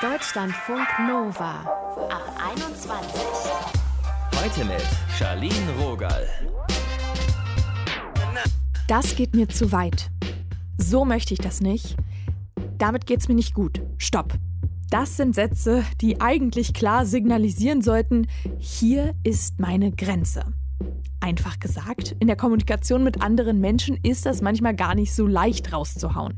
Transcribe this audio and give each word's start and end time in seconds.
Deutschlandfunk 0.00 0.86
Nova 1.06 1.60
ab 2.10 2.38
21. 2.52 3.20
Heute 4.36 4.64
mit 4.64 4.82
Charlene 5.18 5.72
Rogal. 5.80 6.26
Das 8.86 9.16
geht 9.16 9.34
mir 9.34 9.48
zu 9.48 9.72
weit. 9.72 10.10
So 10.78 11.04
möchte 11.04 11.34
ich 11.34 11.40
das 11.40 11.60
nicht. 11.60 11.96
Damit 12.78 13.06
geht's 13.06 13.28
mir 13.28 13.34
nicht 13.34 13.54
gut. 13.54 13.82
Stopp. 13.98 14.34
Das 14.90 15.16
sind 15.16 15.34
Sätze, 15.34 15.84
die 16.00 16.20
eigentlich 16.20 16.72
klar 16.72 17.04
signalisieren 17.04 17.82
sollten, 17.82 18.26
hier 18.58 19.14
ist 19.22 19.58
meine 19.60 19.92
Grenze. 19.92 20.44
Einfach 21.28 21.60
gesagt, 21.60 22.16
in 22.20 22.26
der 22.26 22.36
Kommunikation 22.36 23.04
mit 23.04 23.20
anderen 23.20 23.60
Menschen 23.60 23.98
ist 24.02 24.24
das 24.24 24.40
manchmal 24.40 24.74
gar 24.74 24.94
nicht 24.94 25.12
so 25.12 25.26
leicht 25.26 25.74
rauszuhauen. 25.74 26.32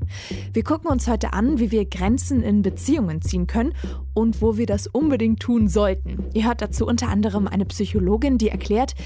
Wir 0.53 0.65
gucken 0.65 0.91
uns 0.91 1.07
heute 1.07 1.33
an, 1.33 1.61
wie 1.61 1.71
wir 1.71 1.85
Grenzen 1.85 2.43
in 2.43 2.63
Beziehungen 2.63 3.23
ziehen 3.23 3.47
können 3.47 3.73
und 4.15 4.43
wo 4.43 4.57
wir 4.57 4.67
das 4.67 4.89
unbedingt 4.89 5.39
tun 5.39 5.69
sollten. 5.69 6.25
Ihr 6.35 6.45
hört 6.49 6.61
dazu 6.61 6.89
unter 6.89 7.07
anderem 7.07 7.47
eine 7.47 7.67
Psychologin, 7.67 8.37
die 8.37 8.49
erklärt, 8.49 8.97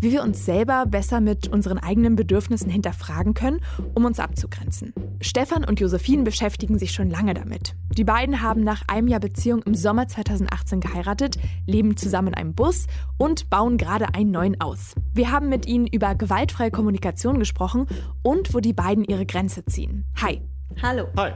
wie 0.00 0.12
wir 0.12 0.22
uns 0.22 0.44
selber 0.44 0.86
besser 0.86 1.20
mit 1.20 1.48
unseren 1.48 1.78
eigenen 1.78 2.16
Bedürfnissen 2.16 2.70
hinterfragen 2.70 3.34
können, 3.34 3.60
um 3.94 4.04
uns 4.04 4.20
abzugrenzen. 4.20 4.92
Stefan 5.20 5.64
und 5.64 5.80
Josephine 5.80 6.22
beschäftigen 6.22 6.78
sich 6.78 6.92
schon 6.92 7.10
lange 7.10 7.34
damit. 7.34 7.74
Die 7.96 8.04
beiden 8.04 8.42
haben 8.42 8.62
nach 8.62 8.82
einem 8.88 9.08
Jahr 9.08 9.20
Beziehung 9.20 9.62
im 9.62 9.74
Sommer 9.74 10.08
2018 10.08 10.80
geheiratet, 10.80 11.38
leben 11.66 11.96
zusammen 11.96 12.28
in 12.28 12.34
einem 12.34 12.54
Bus 12.54 12.86
und 13.18 13.48
bauen 13.50 13.78
gerade 13.78 14.14
einen 14.14 14.30
neuen 14.30 14.60
aus. 14.60 14.94
Wir 15.12 15.30
haben 15.30 15.48
mit 15.48 15.66
ihnen 15.66 15.86
über 15.86 16.14
gewaltfreie 16.14 16.70
Kommunikation 16.70 17.38
gesprochen 17.38 17.86
und 18.22 18.52
wo 18.54 18.60
die 18.60 18.72
beiden 18.72 19.04
ihre 19.04 19.26
Grenze 19.26 19.64
ziehen. 19.64 20.04
Hi. 20.20 20.40
Hallo. 20.82 21.06
Hi. 21.16 21.32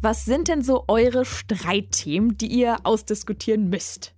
Was 0.00 0.24
sind 0.24 0.48
denn 0.48 0.62
so 0.62 0.84
eure 0.88 1.24
Streitthemen, 1.24 2.38
die 2.38 2.46
ihr 2.46 2.76
ausdiskutieren 2.84 3.68
müsst? 3.68 4.15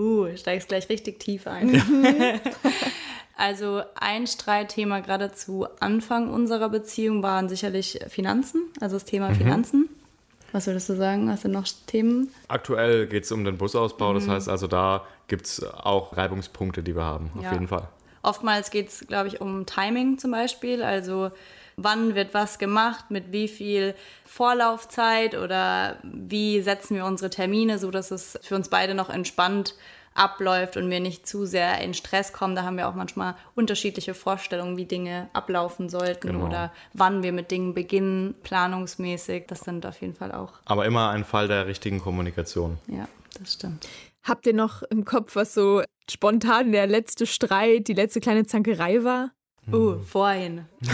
Uh, 0.00 0.34
steigst 0.34 0.68
gleich 0.68 0.88
richtig 0.88 1.20
tief 1.20 1.46
ein. 1.46 1.82
also 3.36 3.82
ein 3.94 4.26
Streitthema 4.26 5.00
gerade 5.00 5.30
zu 5.32 5.66
Anfang 5.78 6.30
unserer 6.30 6.70
Beziehung 6.70 7.22
waren 7.22 7.50
sicherlich 7.50 8.00
Finanzen, 8.08 8.62
also 8.80 8.96
das 8.96 9.04
Thema 9.04 9.28
mhm. 9.28 9.34
Finanzen. 9.34 9.88
Was 10.52 10.66
würdest 10.66 10.88
du 10.88 10.96
sagen? 10.96 11.30
Hast 11.30 11.44
du 11.44 11.48
noch 11.48 11.66
Themen? 11.86 12.32
Aktuell 12.48 13.08
geht 13.08 13.24
es 13.24 13.32
um 13.32 13.44
den 13.44 13.58
Busausbau, 13.58 14.12
mhm. 14.12 14.14
das 14.14 14.28
heißt 14.28 14.48
also 14.48 14.66
da 14.66 15.04
gibt 15.28 15.44
es 15.44 15.62
auch 15.62 16.16
Reibungspunkte, 16.16 16.82
die 16.82 16.96
wir 16.96 17.04
haben, 17.04 17.30
auf 17.36 17.44
ja. 17.44 17.52
jeden 17.52 17.68
Fall. 17.68 17.86
Oftmals 18.22 18.70
geht 18.70 18.88
es, 18.88 19.06
glaube 19.06 19.28
ich, 19.28 19.42
um 19.42 19.66
Timing 19.66 20.16
zum 20.16 20.30
Beispiel, 20.30 20.82
also 20.82 21.30
wann 21.82 22.14
wird 22.14 22.34
was 22.34 22.58
gemacht, 22.58 23.10
mit 23.10 23.32
wie 23.32 23.48
viel 23.48 23.94
Vorlaufzeit 24.24 25.36
oder 25.36 25.98
wie 26.02 26.60
setzen 26.60 26.96
wir 26.96 27.04
unsere 27.04 27.30
Termine, 27.30 27.78
so 27.78 27.90
dass 27.90 28.10
es 28.10 28.38
für 28.42 28.54
uns 28.54 28.68
beide 28.68 28.94
noch 28.94 29.10
entspannt 29.10 29.74
abläuft 30.14 30.76
und 30.76 30.90
wir 30.90 31.00
nicht 31.00 31.26
zu 31.26 31.46
sehr 31.46 31.80
in 31.80 31.94
Stress 31.94 32.32
kommen. 32.32 32.54
Da 32.54 32.64
haben 32.64 32.76
wir 32.76 32.88
auch 32.88 32.94
manchmal 32.94 33.36
unterschiedliche 33.54 34.14
Vorstellungen, 34.14 34.76
wie 34.76 34.84
Dinge 34.84 35.28
ablaufen 35.32 35.88
sollten 35.88 36.32
genau. 36.32 36.46
oder 36.46 36.72
wann 36.92 37.22
wir 37.22 37.32
mit 37.32 37.50
Dingen 37.50 37.74
beginnen, 37.74 38.34
planungsmäßig. 38.42 39.46
Das 39.46 39.60
sind 39.60 39.86
auf 39.86 40.00
jeden 40.00 40.14
Fall 40.14 40.32
auch. 40.32 40.54
Aber 40.64 40.84
immer 40.84 41.10
ein 41.10 41.24
Fall 41.24 41.48
der 41.48 41.66
richtigen 41.66 42.00
Kommunikation. 42.00 42.78
Ja, 42.88 43.08
das 43.38 43.54
stimmt. 43.54 43.86
Habt 44.22 44.46
ihr 44.46 44.54
noch 44.54 44.82
im 44.82 45.04
Kopf, 45.04 45.36
was 45.36 45.54
so 45.54 45.82
spontan 46.10 46.72
der 46.72 46.86
letzte 46.86 47.26
Streit, 47.26 47.88
die 47.88 47.94
letzte 47.94 48.20
kleine 48.20 48.44
Zankerei 48.44 49.02
war? 49.02 49.30
Uh, 49.70 49.98
vorhin. 50.00 50.66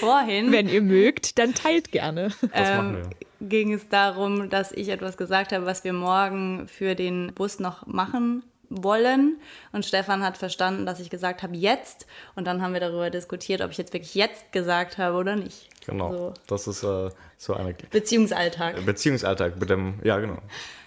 vorhin. 0.00 0.52
Wenn 0.52 0.68
ihr 0.68 0.82
mögt, 0.82 1.38
dann 1.38 1.54
teilt 1.54 1.92
gerne. 1.92 2.30
Ähm, 2.52 3.02
ging 3.40 3.72
es 3.72 3.88
darum, 3.88 4.50
dass 4.50 4.72
ich 4.72 4.88
etwas 4.88 5.16
gesagt 5.16 5.52
habe, 5.52 5.66
was 5.66 5.84
wir 5.84 5.92
morgen 5.92 6.68
für 6.68 6.94
den 6.94 7.32
Bus 7.34 7.58
noch 7.58 7.86
machen 7.86 8.42
wollen. 8.68 9.40
Und 9.72 9.84
Stefan 9.84 10.22
hat 10.22 10.36
verstanden, 10.36 10.86
dass 10.86 11.00
ich 11.00 11.10
gesagt 11.10 11.42
habe, 11.42 11.56
jetzt. 11.56 12.06
Und 12.34 12.46
dann 12.46 12.62
haben 12.62 12.72
wir 12.72 12.80
darüber 12.80 13.10
diskutiert, 13.10 13.62
ob 13.62 13.70
ich 13.70 13.78
jetzt 13.78 13.92
wirklich 13.92 14.14
jetzt 14.14 14.52
gesagt 14.52 14.98
habe 14.98 15.16
oder 15.16 15.36
nicht. 15.36 15.68
Genau. 15.86 16.12
So. 16.12 16.34
Das 16.46 16.66
ist 16.66 16.82
äh, 16.82 17.10
so 17.38 17.54
eine. 17.54 17.74
Beziehungsalltag. 17.90 18.84
Beziehungsalltag 18.84 19.58
mit 19.58 19.70
dem, 19.70 20.00
ja, 20.02 20.18
genau. 20.18 20.38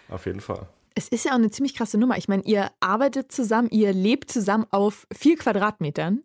Auf 0.10 0.26
jeden 0.26 0.42
Fall. 0.42 0.68
Es 1.00 1.08
ist 1.08 1.24
ja 1.24 1.32
auch 1.32 1.38
eine 1.38 1.50
ziemlich 1.50 1.76
krasse 1.76 1.98
Nummer. 1.98 2.18
Ich 2.18 2.28
meine, 2.28 2.44
ihr 2.44 2.72
arbeitet 2.82 3.32
zusammen, 3.32 3.70
ihr 3.72 3.94
lebt 3.94 4.30
zusammen 4.30 4.66
auf 4.70 5.08
vier 5.14 5.38
Quadratmetern. 5.38 6.24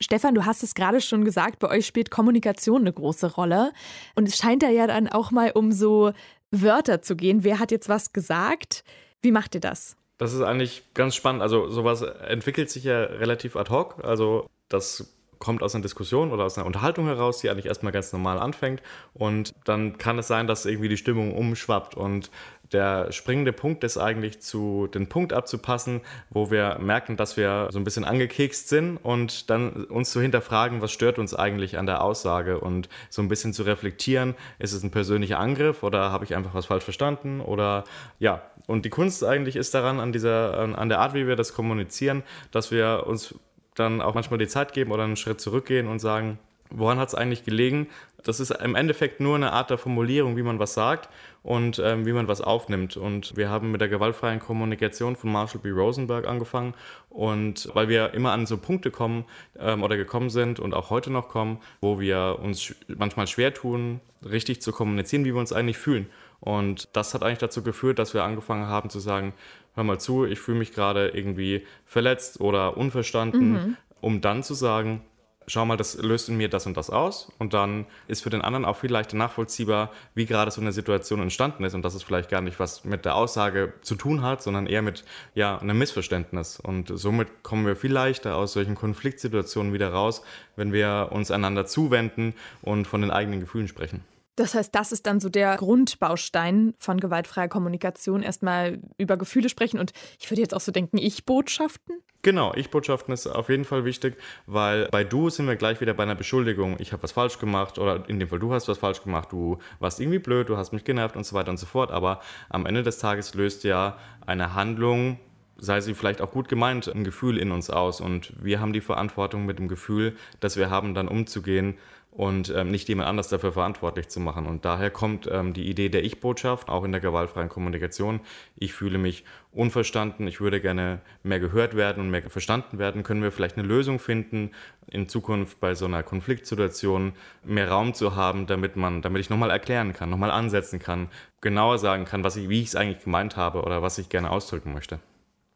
Stefan, 0.00 0.34
du 0.34 0.46
hast 0.46 0.62
es 0.62 0.74
gerade 0.74 1.02
schon 1.02 1.26
gesagt, 1.26 1.58
bei 1.58 1.68
euch 1.68 1.86
spielt 1.86 2.10
Kommunikation 2.10 2.80
eine 2.80 2.92
große 2.94 3.34
Rolle. 3.34 3.70
Und 4.14 4.26
es 4.26 4.38
scheint 4.38 4.62
da 4.62 4.70
ja 4.70 4.86
dann 4.86 5.08
auch 5.08 5.30
mal 5.30 5.50
um 5.50 5.72
so 5.72 6.12
Wörter 6.50 7.02
zu 7.02 7.16
gehen. 7.16 7.44
Wer 7.44 7.58
hat 7.58 7.70
jetzt 7.70 7.90
was 7.90 8.14
gesagt? 8.14 8.82
Wie 9.20 9.30
macht 9.30 9.54
ihr 9.54 9.60
das? 9.60 9.94
Das 10.16 10.32
ist 10.32 10.40
eigentlich 10.40 10.84
ganz 10.94 11.14
spannend. 11.14 11.42
Also 11.42 11.68
sowas 11.68 12.00
entwickelt 12.00 12.70
sich 12.70 12.84
ja 12.84 13.02
relativ 13.02 13.56
ad 13.56 13.70
hoc. 13.70 14.02
Also 14.02 14.46
das 14.70 15.06
kommt 15.38 15.62
aus 15.62 15.74
einer 15.74 15.82
Diskussion 15.82 16.30
oder 16.30 16.44
aus 16.44 16.56
einer 16.58 16.66
Unterhaltung 16.66 17.06
heraus, 17.06 17.38
die 17.38 17.50
eigentlich 17.50 17.66
erstmal 17.66 17.92
ganz 17.92 18.12
normal 18.12 18.38
anfängt. 18.38 18.82
Und 19.14 19.54
dann 19.64 19.98
kann 19.98 20.18
es 20.18 20.28
sein, 20.28 20.46
dass 20.46 20.66
irgendwie 20.66 20.88
die 20.88 20.96
Stimmung 20.96 21.34
umschwappt. 21.36 21.94
Und 21.94 22.30
der 22.72 23.12
springende 23.12 23.52
Punkt 23.52 23.82
ist 23.82 23.96
eigentlich 23.96 24.40
zu 24.40 24.88
den 24.88 25.08
Punkt 25.08 25.32
abzupassen, 25.32 26.02
wo 26.28 26.50
wir 26.50 26.78
merken, 26.80 27.16
dass 27.16 27.36
wir 27.36 27.68
so 27.70 27.78
ein 27.78 27.84
bisschen 27.84 28.04
angekekst 28.04 28.68
sind 28.68 28.98
und 28.98 29.48
dann 29.48 29.84
uns 29.84 30.10
zu 30.10 30.20
hinterfragen, 30.20 30.82
was 30.82 30.92
stört 30.92 31.18
uns 31.18 31.34
eigentlich 31.34 31.78
an 31.78 31.86
der 31.86 32.02
Aussage. 32.02 32.60
Und 32.60 32.88
so 33.08 33.22
ein 33.22 33.28
bisschen 33.28 33.54
zu 33.54 33.62
reflektieren, 33.62 34.34
ist 34.58 34.72
es 34.72 34.82
ein 34.82 34.90
persönlicher 34.90 35.38
Angriff 35.38 35.82
oder 35.82 36.12
habe 36.12 36.24
ich 36.24 36.36
einfach 36.36 36.54
was 36.54 36.66
falsch 36.66 36.84
verstanden? 36.84 37.40
Oder 37.40 37.84
ja, 38.18 38.42
und 38.66 38.84
die 38.84 38.90
Kunst 38.90 39.24
eigentlich 39.24 39.56
ist 39.56 39.74
daran 39.74 39.98
an 39.98 40.12
dieser 40.12 40.58
an 40.58 40.88
der 40.90 40.98
Art, 41.00 41.14
wie 41.14 41.26
wir 41.26 41.36
das 41.36 41.54
kommunizieren, 41.54 42.22
dass 42.50 42.70
wir 42.70 43.04
uns 43.06 43.34
dann 43.78 44.00
auch 44.00 44.14
manchmal 44.14 44.38
die 44.38 44.48
Zeit 44.48 44.72
geben 44.72 44.92
oder 44.92 45.04
einen 45.04 45.16
Schritt 45.16 45.40
zurückgehen 45.40 45.86
und 45.86 45.98
sagen, 45.98 46.38
woran 46.70 46.98
hat 46.98 47.08
es 47.08 47.14
eigentlich 47.14 47.44
gelegen? 47.44 47.88
Das 48.24 48.40
ist 48.40 48.50
im 48.50 48.74
Endeffekt 48.74 49.20
nur 49.20 49.36
eine 49.36 49.52
Art 49.52 49.70
der 49.70 49.78
Formulierung, 49.78 50.36
wie 50.36 50.42
man 50.42 50.58
was 50.58 50.74
sagt 50.74 51.08
und 51.42 51.80
ähm, 51.82 52.04
wie 52.04 52.12
man 52.12 52.28
was 52.28 52.40
aufnimmt. 52.40 52.96
Und 52.96 53.36
wir 53.36 53.48
haben 53.48 53.70
mit 53.70 53.80
der 53.80 53.88
gewaltfreien 53.88 54.40
Kommunikation 54.40 55.16
von 55.16 55.30
Marshall 55.30 55.60
B. 55.60 55.70
Rosenberg 55.70 56.26
angefangen. 56.26 56.74
Und 57.10 57.70
weil 57.74 57.88
wir 57.88 58.14
immer 58.14 58.32
an 58.32 58.46
so 58.46 58.58
Punkte 58.58 58.90
kommen 58.90 59.24
ähm, 59.58 59.82
oder 59.82 59.96
gekommen 59.96 60.30
sind 60.30 60.60
und 60.60 60.74
auch 60.74 60.90
heute 60.90 61.10
noch 61.10 61.28
kommen, 61.28 61.58
wo 61.80 62.00
wir 62.00 62.38
uns 62.42 62.74
manchmal 62.88 63.28
schwer 63.28 63.54
tun, 63.54 64.00
richtig 64.28 64.60
zu 64.62 64.72
kommunizieren, 64.72 65.24
wie 65.24 65.32
wir 65.32 65.40
uns 65.40 65.52
eigentlich 65.52 65.78
fühlen. 65.78 66.06
Und 66.40 66.88
das 66.92 67.14
hat 67.14 67.22
eigentlich 67.22 67.38
dazu 67.38 67.62
geführt, 67.62 67.98
dass 67.98 68.14
wir 68.14 68.24
angefangen 68.24 68.66
haben 68.66 68.90
zu 68.90 69.00
sagen, 69.00 69.32
hör 69.78 69.84
mal 69.84 69.98
zu, 69.98 70.26
ich 70.26 70.38
fühle 70.38 70.58
mich 70.58 70.72
gerade 70.72 71.08
irgendwie 71.08 71.64
verletzt 71.86 72.40
oder 72.40 72.76
unverstanden, 72.76 73.52
mhm. 73.52 73.76
um 74.00 74.20
dann 74.20 74.42
zu 74.42 74.52
sagen, 74.52 75.02
schau 75.46 75.64
mal, 75.64 75.76
das 75.76 75.96
löst 76.02 76.28
in 76.28 76.36
mir 76.36 76.48
das 76.48 76.66
und 76.66 76.76
das 76.76 76.90
aus. 76.90 77.32
Und 77.38 77.54
dann 77.54 77.86
ist 78.06 78.22
für 78.22 78.30
den 78.30 78.42
anderen 78.42 78.64
auch 78.64 78.76
viel 78.76 78.90
leichter 78.90 79.16
nachvollziehbar, 79.16 79.90
wie 80.14 80.26
gerade 80.26 80.50
so 80.50 80.60
eine 80.60 80.72
Situation 80.72 81.20
entstanden 81.20 81.64
ist 81.64 81.74
und 81.74 81.82
dass 81.82 81.94
es 81.94 82.02
vielleicht 82.02 82.28
gar 82.28 82.40
nicht 82.40 82.60
was 82.60 82.84
mit 82.84 83.04
der 83.04 83.14
Aussage 83.14 83.72
zu 83.80 83.94
tun 83.94 84.22
hat, 84.22 84.42
sondern 84.42 84.66
eher 84.66 84.82
mit 84.82 85.04
ja, 85.34 85.58
einem 85.58 85.78
Missverständnis. 85.78 86.60
Und 86.60 86.90
somit 86.94 87.42
kommen 87.42 87.66
wir 87.66 87.76
viel 87.76 87.92
leichter 87.92 88.36
aus 88.36 88.52
solchen 88.52 88.74
Konfliktsituationen 88.74 89.72
wieder 89.72 89.90
raus, 89.90 90.22
wenn 90.56 90.72
wir 90.72 91.08
uns 91.12 91.30
einander 91.30 91.66
zuwenden 91.66 92.34
und 92.62 92.86
von 92.86 93.00
den 93.00 93.10
eigenen 93.10 93.40
Gefühlen 93.40 93.68
sprechen. 93.68 94.04
Das 94.38 94.54
heißt, 94.54 94.72
das 94.72 94.92
ist 94.92 95.04
dann 95.06 95.18
so 95.18 95.28
der 95.28 95.56
Grundbaustein 95.56 96.74
von 96.78 97.00
gewaltfreier 97.00 97.48
Kommunikation. 97.48 98.22
Erstmal 98.22 98.78
über 98.96 99.16
Gefühle 99.16 99.48
sprechen 99.48 99.80
und 99.80 99.92
ich 100.20 100.30
würde 100.30 100.40
jetzt 100.40 100.54
auch 100.54 100.60
so 100.60 100.70
denken, 100.70 100.96
Ich-Botschaften? 100.96 101.96
Genau, 102.22 102.54
Ich-Botschaften 102.54 103.12
ist 103.12 103.26
auf 103.26 103.48
jeden 103.48 103.64
Fall 103.64 103.84
wichtig, 103.84 104.16
weil 104.46 104.86
bei 104.92 105.02
Du 105.02 105.28
sind 105.28 105.48
wir 105.48 105.56
gleich 105.56 105.80
wieder 105.80 105.92
bei 105.92 106.04
einer 106.04 106.14
Beschuldigung. 106.14 106.76
Ich 106.78 106.92
habe 106.92 107.02
was 107.02 107.10
falsch 107.10 107.40
gemacht 107.40 107.78
oder 107.78 108.08
in 108.08 108.20
dem 108.20 108.28
Fall 108.28 108.38
du 108.38 108.52
hast 108.52 108.68
was 108.68 108.78
falsch 108.78 109.02
gemacht, 109.02 109.32
du 109.32 109.58
warst 109.80 109.98
irgendwie 109.98 110.20
blöd, 110.20 110.48
du 110.48 110.56
hast 110.56 110.72
mich 110.72 110.84
genervt 110.84 111.16
und 111.16 111.26
so 111.26 111.34
weiter 111.34 111.50
und 111.50 111.58
so 111.58 111.66
fort. 111.66 111.90
Aber 111.90 112.20
am 112.48 112.64
Ende 112.64 112.84
des 112.84 112.98
Tages 112.98 113.34
löst 113.34 113.64
ja 113.64 113.98
eine 114.24 114.54
Handlung 114.54 115.18
sei 115.60 115.80
sie 115.80 115.94
vielleicht 115.94 116.20
auch 116.20 116.30
gut 116.30 116.48
gemeint, 116.48 116.86
ein 116.86 117.02
Gefühl 117.02 117.36
in 117.36 117.50
uns 117.50 117.68
aus. 117.68 118.00
Und 118.00 118.32
wir 118.40 118.60
haben 118.60 118.72
die 118.72 118.80
Verantwortung 118.80 119.44
mit 119.44 119.58
dem 119.58 119.66
Gefühl, 119.66 120.16
das 120.40 120.56
wir 120.56 120.70
haben, 120.70 120.94
dann 120.94 121.08
umzugehen 121.08 121.76
und 122.18 122.52
ähm, 122.52 122.72
nicht 122.72 122.88
jemand 122.88 123.08
anders 123.08 123.28
dafür 123.28 123.52
verantwortlich 123.52 124.08
zu 124.08 124.18
machen. 124.18 124.46
Und 124.46 124.64
daher 124.64 124.90
kommt 124.90 125.28
ähm, 125.30 125.52
die 125.52 125.70
Idee 125.70 125.88
der 125.88 126.02
Ich-Botschaft, 126.02 126.68
auch 126.68 126.82
in 126.82 126.90
der 126.90 127.00
gewaltfreien 127.00 127.48
Kommunikation. 127.48 128.18
Ich 128.56 128.72
fühle 128.72 128.98
mich 128.98 129.22
unverstanden, 129.52 130.26
ich 130.26 130.40
würde 130.40 130.60
gerne 130.60 131.00
mehr 131.22 131.38
gehört 131.38 131.76
werden 131.76 132.02
und 132.02 132.10
mehr 132.10 132.28
verstanden 132.28 132.80
werden. 132.80 133.04
Können 133.04 133.22
wir 133.22 133.30
vielleicht 133.30 133.56
eine 133.56 133.68
Lösung 133.68 134.00
finden, 134.00 134.50
in 134.88 135.08
Zukunft 135.08 135.60
bei 135.60 135.76
so 135.76 135.84
einer 135.84 136.02
Konfliktsituation 136.02 137.12
mehr 137.44 137.70
Raum 137.70 137.94
zu 137.94 138.16
haben, 138.16 138.48
damit 138.48 138.74
man, 138.74 139.00
damit 139.00 139.20
ich 139.20 139.30
nochmal 139.30 139.50
erklären 139.50 139.92
kann, 139.92 140.10
nochmal 140.10 140.32
ansetzen 140.32 140.80
kann, 140.80 141.10
genauer 141.40 141.78
sagen 141.78 142.04
kann, 142.04 142.24
was 142.24 142.34
ich, 142.34 142.48
wie 142.48 142.62
ich 142.62 142.66
es 142.66 142.74
eigentlich 142.74 143.04
gemeint 143.04 143.36
habe 143.36 143.62
oder 143.62 143.80
was 143.80 143.96
ich 143.96 144.08
gerne 144.08 144.32
ausdrücken 144.32 144.72
möchte. 144.72 144.98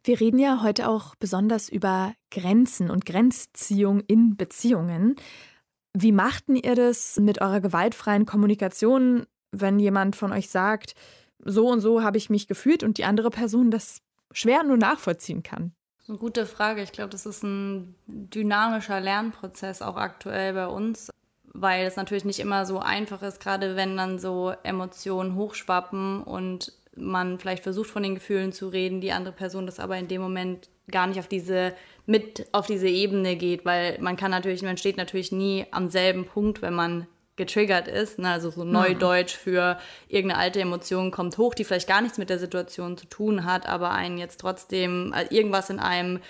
Wir 0.05 0.21
reden 0.21 0.39
ja 0.39 0.63
heute 0.63 0.89
auch 0.89 1.17
besonders 1.17 1.69
über 1.69 2.15
Grenzen 2.31 2.89
und 2.89 3.05
Grenzziehung 3.05 3.99
in 3.99 4.37
Beziehungen. 4.37 5.17
Wie 5.95 6.13
machten 6.13 6.57
ihr 6.57 6.75
das 6.75 7.19
mit 7.19 7.41
eurer 7.41 7.61
gewaltfreien 7.61 8.27
Kommunikation? 8.27 9.27
wenn 9.53 9.79
jemand 9.79 10.17
von 10.17 10.33
euch 10.33 10.51
sagt, 10.51 10.95
so 11.45 11.69
und 11.69 11.81
so 11.81 12.03
habe 12.03 12.17
ich 12.17 12.31
mich 12.31 12.49
gefühlt 12.49 12.83
und 12.83 12.99
die 12.99 13.05
andere 13.05 13.31
Person 13.31 13.71
das 13.71 14.01
schwer 14.33 14.65
nur 14.65 14.79
nachvollziehen 14.79 15.43
kann? 15.43 15.73
Eine 16.09 16.19
gute 16.19 16.47
Frage. 16.47 16.83
Ich 16.83 16.93
glaube, 16.93 17.11
das 17.11 17.27
ist 17.27 17.45
ein 17.45 17.95
dynamischer 18.07 19.01
Lernprozess 19.01 19.83
auch 19.83 19.97
aktuell 19.97 20.55
bei 20.55 20.67
uns, 20.67 21.11
weil 21.45 21.87
es 21.87 21.97
natürlich 21.97 22.25
nicht 22.25 22.41
immer 22.41 22.67
so 22.67 22.81
einfach 22.81 23.23
ist, 23.23 23.41
gerade 23.41 23.77
wenn 23.77 23.97
dann 23.97 24.19
so 24.19 24.53
Emotionen 24.63 25.37
hochschwappen 25.37 26.23
und 26.23 26.73
man 26.97 27.39
vielleicht 27.39 27.63
versucht 27.63 27.91
von 27.91 28.03
den 28.03 28.15
Gefühlen 28.15 28.53
zu 28.53 28.69
reden, 28.69 29.01
die 29.01 29.13
andere 29.13 29.35
Person 29.35 29.67
das 29.67 29.81
aber 29.81 29.97
in 29.97 30.09
dem 30.09 30.21
Moment 30.21 30.69
gar 30.91 31.07
nicht 31.07 31.21
auf 31.21 31.29
diese 31.29 31.75
mit 32.07 32.47
auf 32.53 32.67
diese 32.67 32.89
Ebene 32.89 33.37
geht, 33.37 33.65
weil 33.65 33.99
man 34.01 34.17
kann 34.17 34.31
natürlich, 34.31 34.63
man 34.63 34.77
steht 34.77 34.97
natürlich 34.97 35.33
nie 35.33 35.67
am 35.71 35.89
selben 35.89 36.27
Punkt, 36.27 36.63
wenn 36.63 36.75
man 36.75 37.07
getriggert 37.37 37.89
ist. 37.89 38.19
Ne? 38.19 38.31
Also 38.31 38.51
so 38.51 38.65
Neudeutsch 38.65 39.37
für 39.37 39.79
irgendeine 40.09 40.41
alte 40.41 40.61
Emotion 40.61 41.11
kommt 41.11 41.39
hoch, 41.39 41.55
die 41.55 41.65
vielleicht 41.65 41.89
gar 41.89 42.01
nichts 42.01 42.19
mit 42.19 42.31
der 42.31 42.39
Situation 42.39 42.97
zu 42.97 43.07
tun 43.07 43.45
hat, 43.45 43.67
aber 43.67 43.91
einen 43.91 44.19
jetzt 44.19 44.41
trotzdem 44.41 45.15
äh, 45.15 45.25
irgendwas 45.35 45.71
in 45.71 45.79
einem 45.79 46.21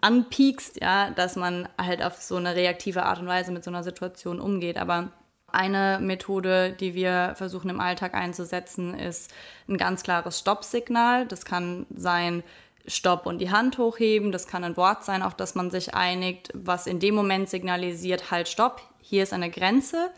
anpiekst, 0.00 0.80
ja, 0.80 1.10
dass 1.10 1.36
man 1.36 1.68
halt 1.76 2.04
auf 2.04 2.14
so 2.14 2.36
eine 2.36 2.54
reaktive 2.54 3.02
Art 3.02 3.18
und 3.18 3.26
Weise 3.26 3.52
mit 3.52 3.64
so 3.64 3.70
einer 3.70 3.82
Situation 3.82 4.40
umgeht. 4.40 4.78
Aber 4.78 5.10
eine 5.50 5.98
Methode, 6.00 6.72
die 6.72 6.94
wir 6.94 7.32
versuchen 7.36 7.70
im 7.70 7.80
Alltag 7.80 8.14
einzusetzen, 8.14 8.94
ist 8.94 9.32
ein 9.68 9.76
ganz 9.76 10.02
klares 10.02 10.38
Stoppsignal. 10.38 11.26
Das 11.26 11.44
kann 11.44 11.86
sein, 11.94 12.44
Stopp 12.88 13.26
und 13.26 13.38
die 13.38 13.50
Hand 13.50 13.78
hochheben. 13.78 14.32
Das 14.32 14.46
kann 14.46 14.64
ein 14.64 14.76
Wort 14.76 15.04
sein, 15.04 15.22
auf 15.22 15.34
das 15.34 15.54
man 15.54 15.70
sich 15.70 15.94
einigt, 15.94 16.50
was 16.54 16.86
in 16.86 16.98
dem 16.98 17.14
Moment 17.14 17.48
signalisiert, 17.48 18.30
halt, 18.30 18.48
stopp, 18.48 18.82
hier 19.00 19.22
ist 19.22 19.32
eine 19.32 19.50
Grenze. 19.50 20.10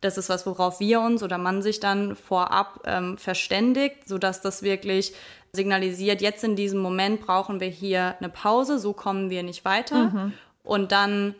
Das 0.00 0.16
ist 0.16 0.28
was, 0.28 0.46
worauf 0.46 0.80
wir 0.80 1.00
uns 1.00 1.22
oder 1.22 1.38
man 1.38 1.60
sich 1.62 1.80
dann 1.80 2.14
vorab 2.16 2.80
ähm, 2.84 3.18
verständigt, 3.18 4.08
sodass 4.08 4.40
das 4.40 4.62
wirklich 4.62 5.12
signalisiert, 5.52 6.20
jetzt 6.20 6.44
in 6.44 6.56
diesem 6.56 6.80
Moment 6.80 7.20
brauchen 7.20 7.60
wir 7.60 7.68
hier 7.68 8.16
eine 8.18 8.28
Pause, 8.28 8.78
so 8.78 8.92
kommen 8.92 9.30
wir 9.30 9.42
nicht 9.42 9.64
weiter. 9.64 10.04
Mhm. 10.04 10.32
Und 10.62 10.92
dann 10.92 11.34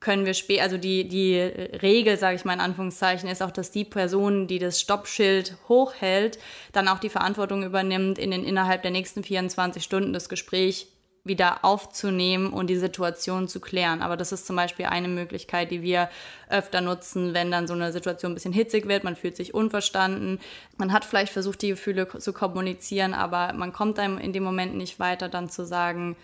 können 0.00 0.26
wir 0.26 0.34
später, 0.34 0.62
also 0.62 0.76
die, 0.76 1.08
die 1.08 1.36
Regel, 1.36 2.16
sage 2.16 2.36
ich 2.36 2.44
mal 2.44 2.52
in 2.52 2.60
Anführungszeichen, 2.60 3.28
ist 3.28 3.42
auch, 3.42 3.50
dass 3.50 3.70
die 3.70 3.84
Person, 3.84 4.46
die 4.46 4.58
das 4.58 4.80
Stoppschild 4.80 5.56
hochhält, 5.68 6.38
dann 6.72 6.86
auch 6.88 7.00
die 7.00 7.08
Verantwortung 7.08 7.64
übernimmt, 7.64 8.18
in 8.18 8.30
den 8.30 8.44
innerhalb 8.44 8.82
der 8.82 8.92
nächsten 8.92 9.24
24 9.24 9.82
Stunden 9.82 10.12
das 10.12 10.28
Gespräch 10.28 10.86
wieder 11.24 11.64
aufzunehmen 11.64 12.52
und 12.52 12.68
die 12.68 12.76
Situation 12.76 13.48
zu 13.48 13.60
klären. 13.60 14.02
Aber 14.02 14.16
das 14.16 14.32
ist 14.32 14.46
zum 14.46 14.56
Beispiel 14.56 14.86
eine 14.86 15.08
Möglichkeit, 15.08 15.70
die 15.70 15.82
wir 15.82 16.08
öfter 16.48 16.80
nutzen, 16.80 17.34
wenn 17.34 17.50
dann 17.50 17.66
so 17.66 17.74
eine 17.74 17.92
Situation 17.92 18.32
ein 18.32 18.34
bisschen 18.34 18.52
hitzig 18.52 18.88
wird, 18.88 19.04
man 19.04 19.16
fühlt 19.16 19.36
sich 19.36 19.52
unverstanden, 19.52 20.40
man 20.76 20.92
hat 20.92 21.04
vielleicht 21.04 21.32
versucht, 21.32 21.60
die 21.62 21.68
Gefühle 21.68 22.08
zu 22.08 22.32
kommunizieren, 22.32 23.14
aber 23.14 23.52
man 23.52 23.72
kommt 23.72 23.98
einem 23.98 24.18
in 24.18 24.32
dem 24.32 24.44
Moment 24.44 24.76
nicht 24.76 24.98
weiter, 24.98 25.28
dann 25.28 25.50
zu 25.50 25.66
sagen, 25.66 26.16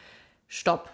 stopp. 0.48 0.88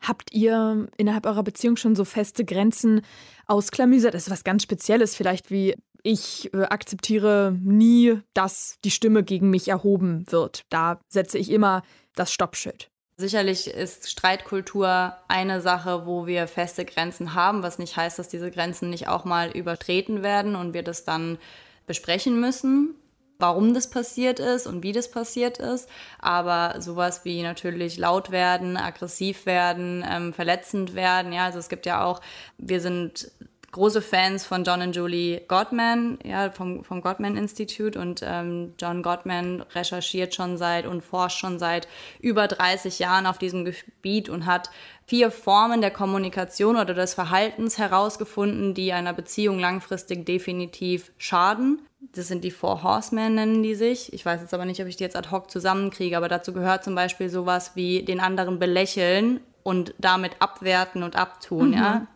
Habt 0.00 0.32
ihr 0.32 0.88
innerhalb 0.96 1.26
eurer 1.26 1.42
Beziehung 1.42 1.76
schon 1.76 1.96
so 1.96 2.04
feste 2.04 2.44
Grenzen 2.44 3.02
ausklamüsert? 3.46 4.14
Das 4.14 4.24
ist 4.24 4.30
was 4.30 4.44
ganz 4.44 4.62
Spezielles, 4.62 5.16
vielleicht 5.16 5.50
wie 5.50 5.74
ich 6.02 6.52
äh, 6.54 6.62
akzeptiere 6.62 7.56
nie, 7.60 8.20
dass 8.32 8.76
die 8.84 8.90
Stimme 8.92 9.24
gegen 9.24 9.50
mich 9.50 9.68
erhoben 9.68 10.24
wird. 10.30 10.62
Da 10.70 11.00
setze 11.08 11.38
ich 11.38 11.50
immer 11.50 11.82
das 12.14 12.32
Stoppschild. 12.32 12.88
Sicherlich 13.18 13.66
ist 13.68 14.10
Streitkultur 14.10 15.14
eine 15.26 15.60
Sache, 15.60 16.06
wo 16.06 16.26
wir 16.26 16.46
feste 16.46 16.84
Grenzen 16.84 17.34
haben, 17.34 17.62
was 17.62 17.78
nicht 17.78 17.96
heißt, 17.96 18.18
dass 18.18 18.28
diese 18.28 18.50
Grenzen 18.50 18.90
nicht 18.90 19.08
auch 19.08 19.24
mal 19.24 19.50
übertreten 19.50 20.22
werden 20.22 20.54
und 20.54 20.74
wir 20.74 20.82
das 20.82 21.04
dann 21.04 21.38
besprechen 21.86 22.38
müssen, 22.40 22.94
warum 23.38 23.74
das 23.74 23.90
passiert 23.90 24.40
ist 24.40 24.66
und 24.66 24.82
wie 24.82 24.92
das 24.92 25.10
passiert 25.10 25.58
ist. 25.58 25.88
Aber 26.18 26.80
sowas 26.80 27.24
wie 27.24 27.42
natürlich 27.42 27.98
laut 27.98 28.30
werden, 28.30 28.76
aggressiv 28.76 29.46
werden, 29.46 30.04
ähm, 30.08 30.32
verletzend 30.32 30.94
werden, 30.94 31.32
ja, 31.32 31.46
also 31.46 31.58
es 31.58 31.68
gibt 31.68 31.86
ja 31.86 32.04
auch, 32.04 32.20
wir 32.58 32.80
sind 32.80 33.30
große 33.76 34.00
Fans 34.00 34.46
von 34.46 34.64
John 34.64 34.80
und 34.80 34.96
Julie 34.96 35.42
Gottman, 35.48 36.18
ja, 36.24 36.50
vom, 36.50 36.82
vom 36.82 37.02
Gottman 37.02 37.36
Institute. 37.36 37.98
Und 37.98 38.22
ähm, 38.24 38.72
John 38.80 39.02
Gottman 39.02 39.60
recherchiert 39.74 40.34
schon 40.34 40.56
seit 40.56 40.86
und 40.86 41.02
forscht 41.02 41.38
schon 41.38 41.58
seit 41.58 41.86
über 42.18 42.48
30 42.48 42.98
Jahren 42.98 43.26
auf 43.26 43.36
diesem 43.36 43.66
Gebiet 43.66 44.30
und 44.30 44.46
hat 44.46 44.70
vier 45.04 45.30
Formen 45.30 45.82
der 45.82 45.90
Kommunikation 45.90 46.76
oder 46.76 46.94
des 46.94 47.12
Verhaltens 47.12 47.76
herausgefunden, 47.76 48.72
die 48.72 48.94
einer 48.94 49.12
Beziehung 49.12 49.58
langfristig 49.58 50.24
definitiv 50.24 51.12
schaden. 51.18 51.82
Das 52.12 52.28
sind 52.28 52.44
die 52.44 52.50
Four 52.50 52.82
Horsemen, 52.82 53.34
nennen 53.34 53.62
die 53.62 53.74
sich. 53.74 54.10
Ich 54.14 54.24
weiß 54.24 54.40
jetzt 54.40 54.54
aber 54.54 54.64
nicht, 54.64 54.80
ob 54.80 54.86
ich 54.86 54.96
die 54.96 55.04
jetzt 55.04 55.16
ad 55.16 55.30
hoc 55.30 55.50
zusammenkriege, 55.50 56.16
aber 56.16 56.28
dazu 56.28 56.54
gehört 56.54 56.82
zum 56.82 56.94
Beispiel 56.94 57.28
sowas 57.28 57.72
wie 57.74 58.02
den 58.02 58.20
anderen 58.20 58.58
belächeln 58.58 59.40
und 59.62 59.94
damit 59.98 60.32
abwerten 60.38 61.02
und 61.02 61.14
abtun, 61.14 61.68
mhm. 61.68 61.74
ja. 61.74 62.06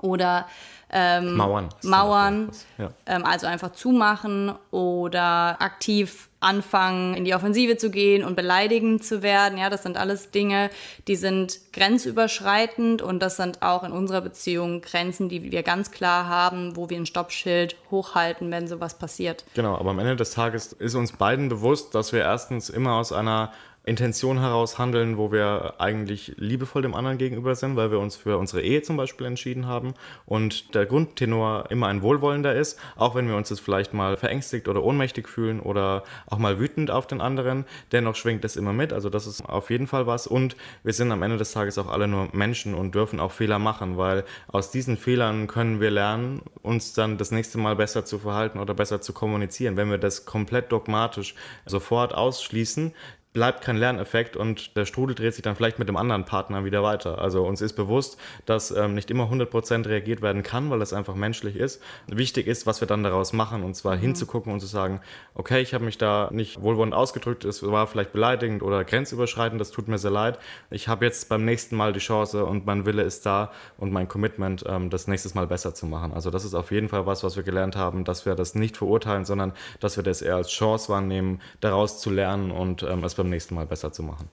Oder 0.00 0.46
ähm, 0.92 1.36
Mauern. 1.36 1.68
Mauern, 1.82 2.50
ja. 2.78 2.90
ähm, 3.06 3.24
also 3.24 3.46
einfach 3.46 3.72
zumachen 3.72 4.52
oder 4.70 5.60
aktiv 5.60 6.28
anfangen, 6.40 7.14
in 7.14 7.24
die 7.24 7.34
Offensive 7.34 7.76
zu 7.76 7.90
gehen 7.90 8.24
und 8.24 8.34
beleidigend 8.34 9.04
zu 9.04 9.22
werden. 9.22 9.58
Ja, 9.58 9.70
das 9.70 9.82
sind 9.82 9.96
alles 9.96 10.30
Dinge, 10.30 10.70
die 11.06 11.14
sind 11.14 11.60
grenzüberschreitend 11.72 13.02
und 13.02 13.20
das 13.20 13.36
sind 13.36 13.62
auch 13.62 13.84
in 13.84 13.92
unserer 13.92 14.22
Beziehung 14.22 14.80
Grenzen, 14.80 15.28
die 15.28 15.52
wir 15.52 15.62
ganz 15.62 15.90
klar 15.90 16.28
haben, 16.28 16.76
wo 16.76 16.88
wir 16.88 16.96
ein 16.96 17.06
Stoppschild 17.06 17.76
hochhalten, 17.90 18.50
wenn 18.50 18.66
sowas 18.66 18.98
passiert. 18.98 19.44
Genau, 19.54 19.76
aber 19.76 19.90
am 19.90 19.98
Ende 19.98 20.16
des 20.16 20.32
Tages 20.32 20.72
ist 20.72 20.94
uns 20.94 21.12
beiden 21.12 21.48
bewusst, 21.50 21.94
dass 21.94 22.12
wir 22.12 22.20
erstens 22.20 22.70
immer 22.70 22.94
aus 22.94 23.12
einer 23.12 23.52
Intention 23.84 24.38
heraus 24.38 24.78
handeln, 24.78 25.16
wo 25.16 25.32
wir 25.32 25.74
eigentlich 25.78 26.34
liebevoll 26.36 26.82
dem 26.82 26.94
anderen 26.94 27.16
gegenüber 27.16 27.54
sind, 27.54 27.76
weil 27.76 27.90
wir 27.90 27.98
uns 27.98 28.14
für 28.14 28.36
unsere 28.36 28.62
Ehe 28.62 28.82
zum 28.82 28.98
Beispiel 28.98 29.26
entschieden 29.26 29.66
haben 29.66 29.94
und 30.26 30.74
der 30.74 30.84
Grundtenor 30.84 31.70
immer 31.70 31.86
ein 31.86 32.02
wohlwollender 32.02 32.54
ist, 32.54 32.78
auch 32.96 33.14
wenn 33.14 33.26
wir 33.26 33.36
uns 33.36 33.48
jetzt 33.48 33.60
vielleicht 33.60 33.94
mal 33.94 34.18
verängstigt 34.18 34.68
oder 34.68 34.82
ohnmächtig 34.82 35.28
fühlen 35.28 35.60
oder 35.60 36.04
auch 36.26 36.36
mal 36.38 36.58
wütend 36.58 36.90
auf 36.90 37.06
den 37.06 37.22
anderen, 37.22 37.64
dennoch 37.90 38.16
schwingt 38.16 38.44
es 38.44 38.56
immer 38.56 38.74
mit, 38.74 38.92
also 38.92 39.08
das 39.08 39.26
ist 39.26 39.48
auf 39.48 39.70
jeden 39.70 39.86
Fall 39.86 40.06
was. 40.06 40.26
Und 40.26 40.56
wir 40.84 40.92
sind 40.92 41.10
am 41.10 41.22
Ende 41.22 41.38
des 41.38 41.52
Tages 41.52 41.78
auch 41.78 41.88
alle 41.88 42.06
nur 42.06 42.28
Menschen 42.32 42.74
und 42.74 42.94
dürfen 42.94 43.18
auch 43.18 43.32
Fehler 43.32 43.58
machen, 43.58 43.96
weil 43.96 44.24
aus 44.48 44.70
diesen 44.70 44.98
Fehlern 44.98 45.46
können 45.46 45.80
wir 45.80 45.90
lernen, 45.90 46.42
uns 46.62 46.92
dann 46.92 47.16
das 47.16 47.30
nächste 47.30 47.56
Mal 47.56 47.76
besser 47.76 48.04
zu 48.04 48.18
verhalten 48.18 48.58
oder 48.58 48.74
besser 48.74 49.00
zu 49.00 49.14
kommunizieren. 49.14 49.78
Wenn 49.78 49.90
wir 49.90 49.98
das 49.98 50.26
komplett 50.26 50.70
dogmatisch 50.70 51.34
sofort 51.64 52.14
ausschließen, 52.14 52.92
bleibt 53.32 53.62
kein 53.62 53.76
Lerneffekt 53.76 54.36
und 54.36 54.76
der 54.76 54.86
Strudel 54.86 55.14
dreht 55.14 55.34
sich 55.34 55.42
dann 55.42 55.54
vielleicht 55.54 55.78
mit 55.78 55.88
dem 55.88 55.96
anderen 55.96 56.24
Partner 56.24 56.64
wieder 56.64 56.82
weiter. 56.82 57.18
Also 57.18 57.44
uns 57.44 57.60
ist 57.60 57.74
bewusst, 57.74 58.18
dass 58.44 58.72
ähm, 58.72 58.94
nicht 58.94 59.08
immer 59.08 59.30
100% 59.30 59.86
reagiert 59.86 60.20
werden 60.20 60.42
kann, 60.42 60.68
weil 60.68 60.80
das 60.80 60.92
einfach 60.92 61.14
menschlich 61.14 61.54
ist. 61.54 61.80
Wichtig 62.08 62.48
ist, 62.48 62.66
was 62.66 62.80
wir 62.80 62.88
dann 62.88 63.04
daraus 63.04 63.32
machen 63.32 63.62
und 63.62 63.74
zwar 63.74 63.96
mhm. 63.96 64.00
hinzugucken 64.00 64.52
und 64.52 64.58
zu 64.58 64.66
sagen, 64.66 65.00
okay, 65.34 65.60
ich 65.60 65.74
habe 65.74 65.84
mich 65.84 65.96
da 65.96 66.28
nicht 66.32 66.60
wohlwollend 66.60 66.92
ausgedrückt, 66.92 67.44
es 67.44 67.62
war 67.62 67.86
vielleicht 67.86 68.12
beleidigend 68.12 68.64
oder 68.64 68.84
grenzüberschreitend, 68.84 69.60
das 69.60 69.70
tut 69.70 69.86
mir 69.86 69.98
sehr 69.98 70.10
leid. 70.10 70.40
Ich 70.70 70.88
habe 70.88 71.04
jetzt 71.04 71.28
beim 71.28 71.44
nächsten 71.44 71.76
Mal 71.76 71.92
die 71.92 72.00
Chance 72.00 72.44
und 72.44 72.66
mein 72.66 72.84
Wille 72.84 73.02
ist 73.02 73.26
da 73.26 73.52
und 73.78 73.92
mein 73.92 74.08
Commitment, 74.08 74.64
ähm, 74.66 74.90
das 74.90 75.06
nächstes 75.06 75.34
Mal 75.34 75.46
besser 75.46 75.72
zu 75.72 75.86
machen. 75.86 76.12
Also 76.12 76.30
das 76.30 76.44
ist 76.44 76.54
auf 76.54 76.72
jeden 76.72 76.88
Fall 76.88 77.06
was, 77.06 77.22
was 77.22 77.36
wir 77.36 77.44
gelernt 77.44 77.76
haben, 77.76 78.02
dass 78.02 78.26
wir 78.26 78.34
das 78.34 78.56
nicht 78.56 78.76
verurteilen, 78.76 79.24
sondern 79.24 79.52
dass 79.78 79.96
wir 79.96 80.02
das 80.02 80.20
eher 80.20 80.34
als 80.34 80.50
Chance 80.50 80.88
wahrnehmen, 80.88 81.40
daraus 81.60 82.00
zu 82.00 82.10
lernen 82.10 82.50
und 82.50 82.82
ähm, 82.82 83.04
es 83.04 83.19
beim 83.22 83.30
nächsten 83.30 83.54
Mal 83.54 83.66
besser 83.66 83.92
zu 83.92 84.02
machen. 84.02 84.28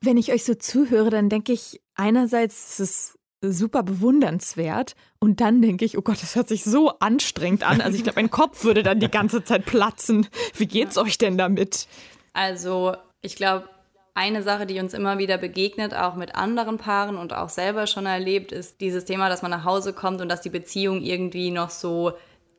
Wenn 0.00 0.16
ich 0.16 0.32
euch 0.32 0.44
so 0.44 0.54
zuhöre, 0.54 1.10
dann 1.10 1.28
denke 1.28 1.52
ich, 1.52 1.80
einerseits 1.94 2.78
ist 2.78 2.80
es 2.80 3.18
super 3.42 3.82
bewundernswert 3.82 4.94
und 5.18 5.40
dann 5.40 5.60
denke 5.62 5.84
ich, 5.84 5.98
oh 5.98 6.02
Gott, 6.02 6.22
das 6.22 6.36
hört 6.36 6.48
sich 6.48 6.64
so 6.64 6.90
anstrengend 7.00 7.64
an. 7.64 7.80
Also 7.80 7.96
ich 7.96 8.04
glaube, 8.04 8.20
mein 8.20 8.30
Kopf 8.30 8.64
würde 8.64 8.82
dann 8.82 9.00
die 9.00 9.10
ganze 9.10 9.44
Zeit 9.44 9.66
platzen. 9.66 10.28
Wie 10.56 10.66
geht's 10.66 10.96
euch 10.96 11.18
denn 11.18 11.36
damit? 11.36 11.88
Also 12.32 12.94
ich 13.20 13.36
glaube, 13.36 13.68
eine 14.14 14.42
Sache, 14.42 14.66
die 14.66 14.78
uns 14.78 14.94
immer 14.94 15.18
wieder 15.18 15.38
begegnet, 15.38 15.94
auch 15.94 16.16
mit 16.16 16.34
anderen 16.34 16.76
Paaren 16.76 17.16
und 17.16 17.32
auch 17.32 17.48
selber 17.48 17.86
schon 17.86 18.06
erlebt, 18.06 18.52
ist 18.52 18.80
dieses 18.80 19.04
Thema, 19.04 19.28
dass 19.28 19.42
man 19.42 19.50
nach 19.50 19.64
Hause 19.64 19.92
kommt 19.92 20.20
und 20.20 20.28
dass 20.28 20.42
die 20.42 20.50
Beziehung 20.50 21.02
irgendwie 21.02 21.50
noch 21.50 21.70
so 21.70 22.12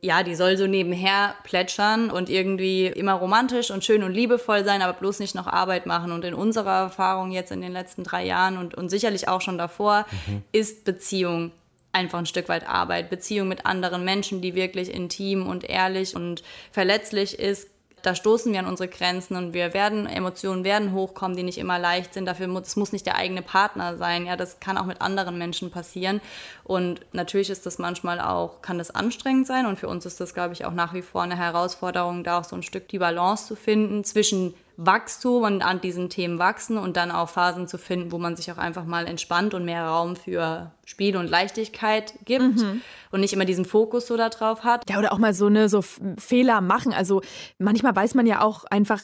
ja, 0.04 0.22
die 0.22 0.34
soll 0.34 0.56
so 0.56 0.66
nebenher 0.66 1.34
plätschern 1.44 2.10
und 2.10 2.28
irgendwie 2.28 2.86
immer 2.86 3.14
romantisch 3.14 3.70
und 3.70 3.84
schön 3.84 4.02
und 4.02 4.12
liebevoll 4.12 4.64
sein, 4.64 4.82
aber 4.82 4.92
bloß 4.92 5.18
nicht 5.18 5.34
noch 5.34 5.46
Arbeit 5.46 5.86
machen. 5.86 6.12
Und 6.12 6.24
in 6.24 6.34
unserer 6.34 6.82
Erfahrung 6.82 7.32
jetzt 7.32 7.50
in 7.50 7.62
den 7.62 7.72
letzten 7.72 8.04
drei 8.04 8.24
Jahren 8.24 8.58
und, 8.58 8.74
und 8.74 8.90
sicherlich 8.90 9.28
auch 9.28 9.40
schon 9.40 9.56
davor, 9.56 10.04
mhm. 10.26 10.42
ist 10.52 10.84
Beziehung 10.84 11.52
einfach 11.92 12.18
ein 12.18 12.26
Stück 12.26 12.48
weit 12.48 12.68
Arbeit. 12.68 13.08
Beziehung 13.08 13.48
mit 13.48 13.64
anderen 13.64 14.04
Menschen, 14.04 14.42
die 14.42 14.54
wirklich 14.54 14.92
intim 14.92 15.46
und 15.46 15.64
ehrlich 15.64 16.14
und 16.14 16.42
verletzlich 16.70 17.38
ist, 17.38 17.70
da 18.04 18.14
stoßen 18.14 18.52
wir 18.52 18.60
an 18.60 18.66
unsere 18.66 18.88
Grenzen 18.88 19.34
und 19.34 19.54
wir 19.54 19.72
werden, 19.72 20.06
Emotionen 20.06 20.62
werden 20.62 20.92
hochkommen, 20.92 21.38
die 21.38 21.42
nicht 21.42 21.56
immer 21.56 21.78
leicht 21.78 22.12
sind. 22.12 22.26
Dafür 22.26 22.48
muss, 22.48 22.76
muss 22.76 22.92
nicht 22.92 23.06
der 23.06 23.16
eigene 23.16 23.40
Partner 23.40 23.96
sein. 23.96 24.26
Ja, 24.26 24.36
das 24.36 24.60
kann 24.60 24.76
auch 24.76 24.84
mit 24.84 25.00
anderen 25.00 25.38
Menschen 25.38 25.70
passieren. 25.70 26.20
Und 26.64 27.00
natürlich 27.12 27.48
ist 27.48 27.64
das 27.64 27.78
manchmal 27.78 28.20
auch, 28.20 28.60
kann 28.60 28.76
das 28.76 28.90
anstrengend 28.90 29.46
sein. 29.46 29.64
Und 29.64 29.78
für 29.78 29.88
uns 29.88 30.04
ist 30.04 30.20
das, 30.20 30.34
glaube 30.34 30.52
ich, 30.52 30.66
auch 30.66 30.72
nach 30.74 30.92
wie 30.92 31.00
vor 31.00 31.22
eine 31.22 31.38
Herausforderung, 31.38 32.24
da 32.24 32.40
auch 32.40 32.44
so 32.44 32.54
ein 32.56 32.62
Stück 32.62 32.88
die 32.88 32.98
Balance 32.98 33.46
zu 33.46 33.56
finden 33.56 34.04
zwischen 34.04 34.52
Wachstum 34.76 35.42
und 35.44 35.62
an 35.62 35.80
diesen 35.80 36.08
Themen 36.08 36.38
wachsen 36.38 36.78
und 36.78 36.96
dann 36.96 37.10
auch 37.10 37.28
Phasen 37.28 37.68
zu 37.68 37.78
finden, 37.78 38.12
wo 38.12 38.18
man 38.18 38.36
sich 38.36 38.50
auch 38.50 38.58
einfach 38.58 38.84
mal 38.84 39.06
entspannt 39.06 39.54
und 39.54 39.64
mehr 39.64 39.86
Raum 39.86 40.16
für 40.16 40.72
Spiel 40.84 41.16
und 41.16 41.28
Leichtigkeit 41.28 42.14
gibt 42.24 42.56
mhm. 42.56 42.82
und 43.10 43.20
nicht 43.20 43.32
immer 43.32 43.44
diesen 43.44 43.64
Fokus 43.64 44.06
so 44.06 44.16
darauf 44.16 44.64
hat. 44.64 44.88
Ja, 44.90 44.98
oder 44.98 45.12
auch 45.12 45.18
mal 45.18 45.34
so 45.34 45.46
eine 45.46 45.68
so 45.68 45.82
Fehler 46.18 46.60
machen. 46.60 46.92
Also 46.92 47.22
manchmal 47.58 47.94
weiß 47.94 48.14
man 48.14 48.26
ja 48.26 48.42
auch 48.42 48.64
einfach, 48.64 49.00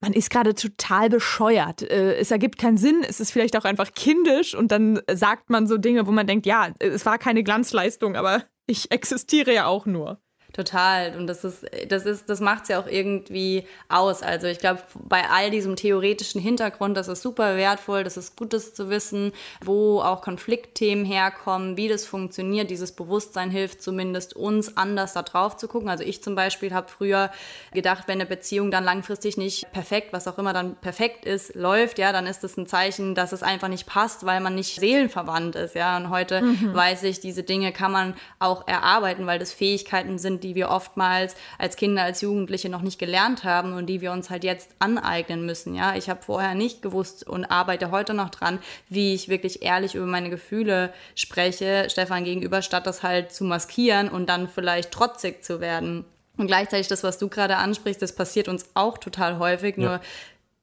man 0.00 0.12
ist 0.12 0.30
gerade 0.30 0.54
total 0.54 1.08
bescheuert. 1.08 1.82
Äh, 1.82 2.16
es 2.16 2.30
ergibt 2.30 2.58
keinen 2.58 2.76
Sinn, 2.76 3.04
es 3.08 3.20
ist 3.20 3.30
vielleicht 3.30 3.56
auch 3.56 3.64
einfach 3.64 3.92
kindisch 3.92 4.54
und 4.54 4.72
dann 4.72 5.00
sagt 5.12 5.48
man 5.48 5.66
so 5.66 5.78
Dinge, 5.78 6.06
wo 6.06 6.10
man 6.10 6.26
denkt, 6.26 6.46
ja, 6.46 6.68
es 6.78 7.06
war 7.06 7.18
keine 7.18 7.42
Glanzleistung, 7.42 8.16
aber 8.16 8.42
ich 8.66 8.90
existiere 8.90 9.54
ja 9.54 9.66
auch 9.66 9.86
nur. 9.86 10.18
Total. 10.54 11.16
Und 11.16 11.26
das 11.26 11.42
ist, 11.42 11.66
das 11.88 12.06
ist, 12.06 12.30
das 12.30 12.38
macht 12.38 12.62
es 12.62 12.68
ja 12.68 12.78
auch 12.80 12.86
irgendwie 12.86 13.66
aus. 13.88 14.22
Also 14.22 14.46
ich 14.46 14.60
glaube, 14.60 14.80
bei 14.94 15.28
all 15.28 15.50
diesem 15.50 15.74
theoretischen 15.74 16.40
Hintergrund, 16.40 16.96
das 16.96 17.08
ist 17.08 17.22
super 17.22 17.56
wertvoll, 17.56 18.04
das 18.04 18.16
ist 18.16 18.36
gut, 18.36 18.52
das 18.52 18.72
zu 18.72 18.88
wissen, 18.88 19.32
wo 19.64 20.00
auch 20.00 20.22
Konfliktthemen 20.22 21.04
herkommen, 21.04 21.76
wie 21.76 21.88
das 21.88 22.06
funktioniert. 22.06 22.70
Dieses 22.70 22.92
Bewusstsein 22.92 23.50
hilft 23.50 23.82
zumindest 23.82 24.36
uns, 24.36 24.76
anders 24.76 25.14
da 25.14 25.22
drauf 25.22 25.56
zu 25.56 25.66
gucken. 25.66 25.88
Also 25.88 26.04
ich 26.04 26.22
zum 26.22 26.36
Beispiel 26.36 26.72
habe 26.72 26.86
früher 26.86 27.32
gedacht, 27.72 28.04
wenn 28.06 28.20
eine 28.20 28.26
Beziehung 28.26 28.70
dann 28.70 28.84
langfristig 28.84 29.36
nicht 29.36 29.72
perfekt, 29.72 30.12
was 30.12 30.28
auch 30.28 30.38
immer 30.38 30.52
dann 30.52 30.76
perfekt 30.76 31.24
ist, 31.24 31.56
läuft, 31.56 31.98
ja, 31.98 32.12
dann 32.12 32.28
ist 32.28 32.44
das 32.44 32.56
ein 32.56 32.68
Zeichen, 32.68 33.16
dass 33.16 33.32
es 33.32 33.42
einfach 33.42 33.66
nicht 33.66 33.86
passt, 33.86 34.24
weil 34.24 34.40
man 34.40 34.54
nicht 34.54 34.78
seelenverwandt 34.78 35.56
ist, 35.56 35.74
ja. 35.74 35.96
Und 35.96 36.10
heute 36.10 36.42
mhm. 36.42 36.72
weiß 36.72 37.02
ich, 37.02 37.18
diese 37.18 37.42
Dinge 37.42 37.72
kann 37.72 37.90
man 37.90 38.14
auch 38.38 38.68
erarbeiten, 38.68 39.26
weil 39.26 39.40
das 39.40 39.52
Fähigkeiten 39.52 40.18
sind, 40.18 40.43
die 40.44 40.54
wir 40.54 40.70
oftmals 40.70 41.34
als 41.58 41.76
Kinder, 41.76 42.02
als 42.02 42.20
Jugendliche 42.20 42.68
noch 42.68 42.82
nicht 42.82 42.98
gelernt 42.98 43.42
haben 43.42 43.72
und 43.72 43.86
die 43.86 44.00
wir 44.00 44.12
uns 44.12 44.30
halt 44.30 44.44
jetzt 44.44 44.70
aneignen 44.78 45.44
müssen. 45.44 45.74
Ja, 45.74 45.96
ich 45.96 46.08
habe 46.08 46.22
vorher 46.22 46.54
nicht 46.54 46.82
gewusst 46.82 47.26
und 47.26 47.46
arbeite 47.46 47.90
heute 47.90 48.14
noch 48.14 48.30
dran, 48.30 48.60
wie 48.88 49.14
ich 49.14 49.28
wirklich 49.28 49.62
ehrlich 49.62 49.94
über 49.94 50.06
meine 50.06 50.30
Gefühle 50.30 50.92
spreche, 51.14 51.88
Stefan 51.88 52.24
gegenüber, 52.24 52.62
statt 52.62 52.86
das 52.86 53.02
halt 53.02 53.32
zu 53.32 53.44
maskieren 53.44 54.08
und 54.08 54.28
dann 54.28 54.48
vielleicht 54.48 54.92
trotzig 54.92 55.42
zu 55.42 55.60
werden. 55.60 56.04
Und 56.36 56.46
gleichzeitig 56.46 56.88
das, 56.88 57.02
was 57.02 57.18
du 57.18 57.28
gerade 57.28 57.56
ansprichst, 57.56 58.02
das 58.02 58.14
passiert 58.14 58.48
uns 58.48 58.66
auch 58.74 58.98
total 58.98 59.38
häufig. 59.38 59.76
Ja. 59.76 59.84
Nur 59.84 60.00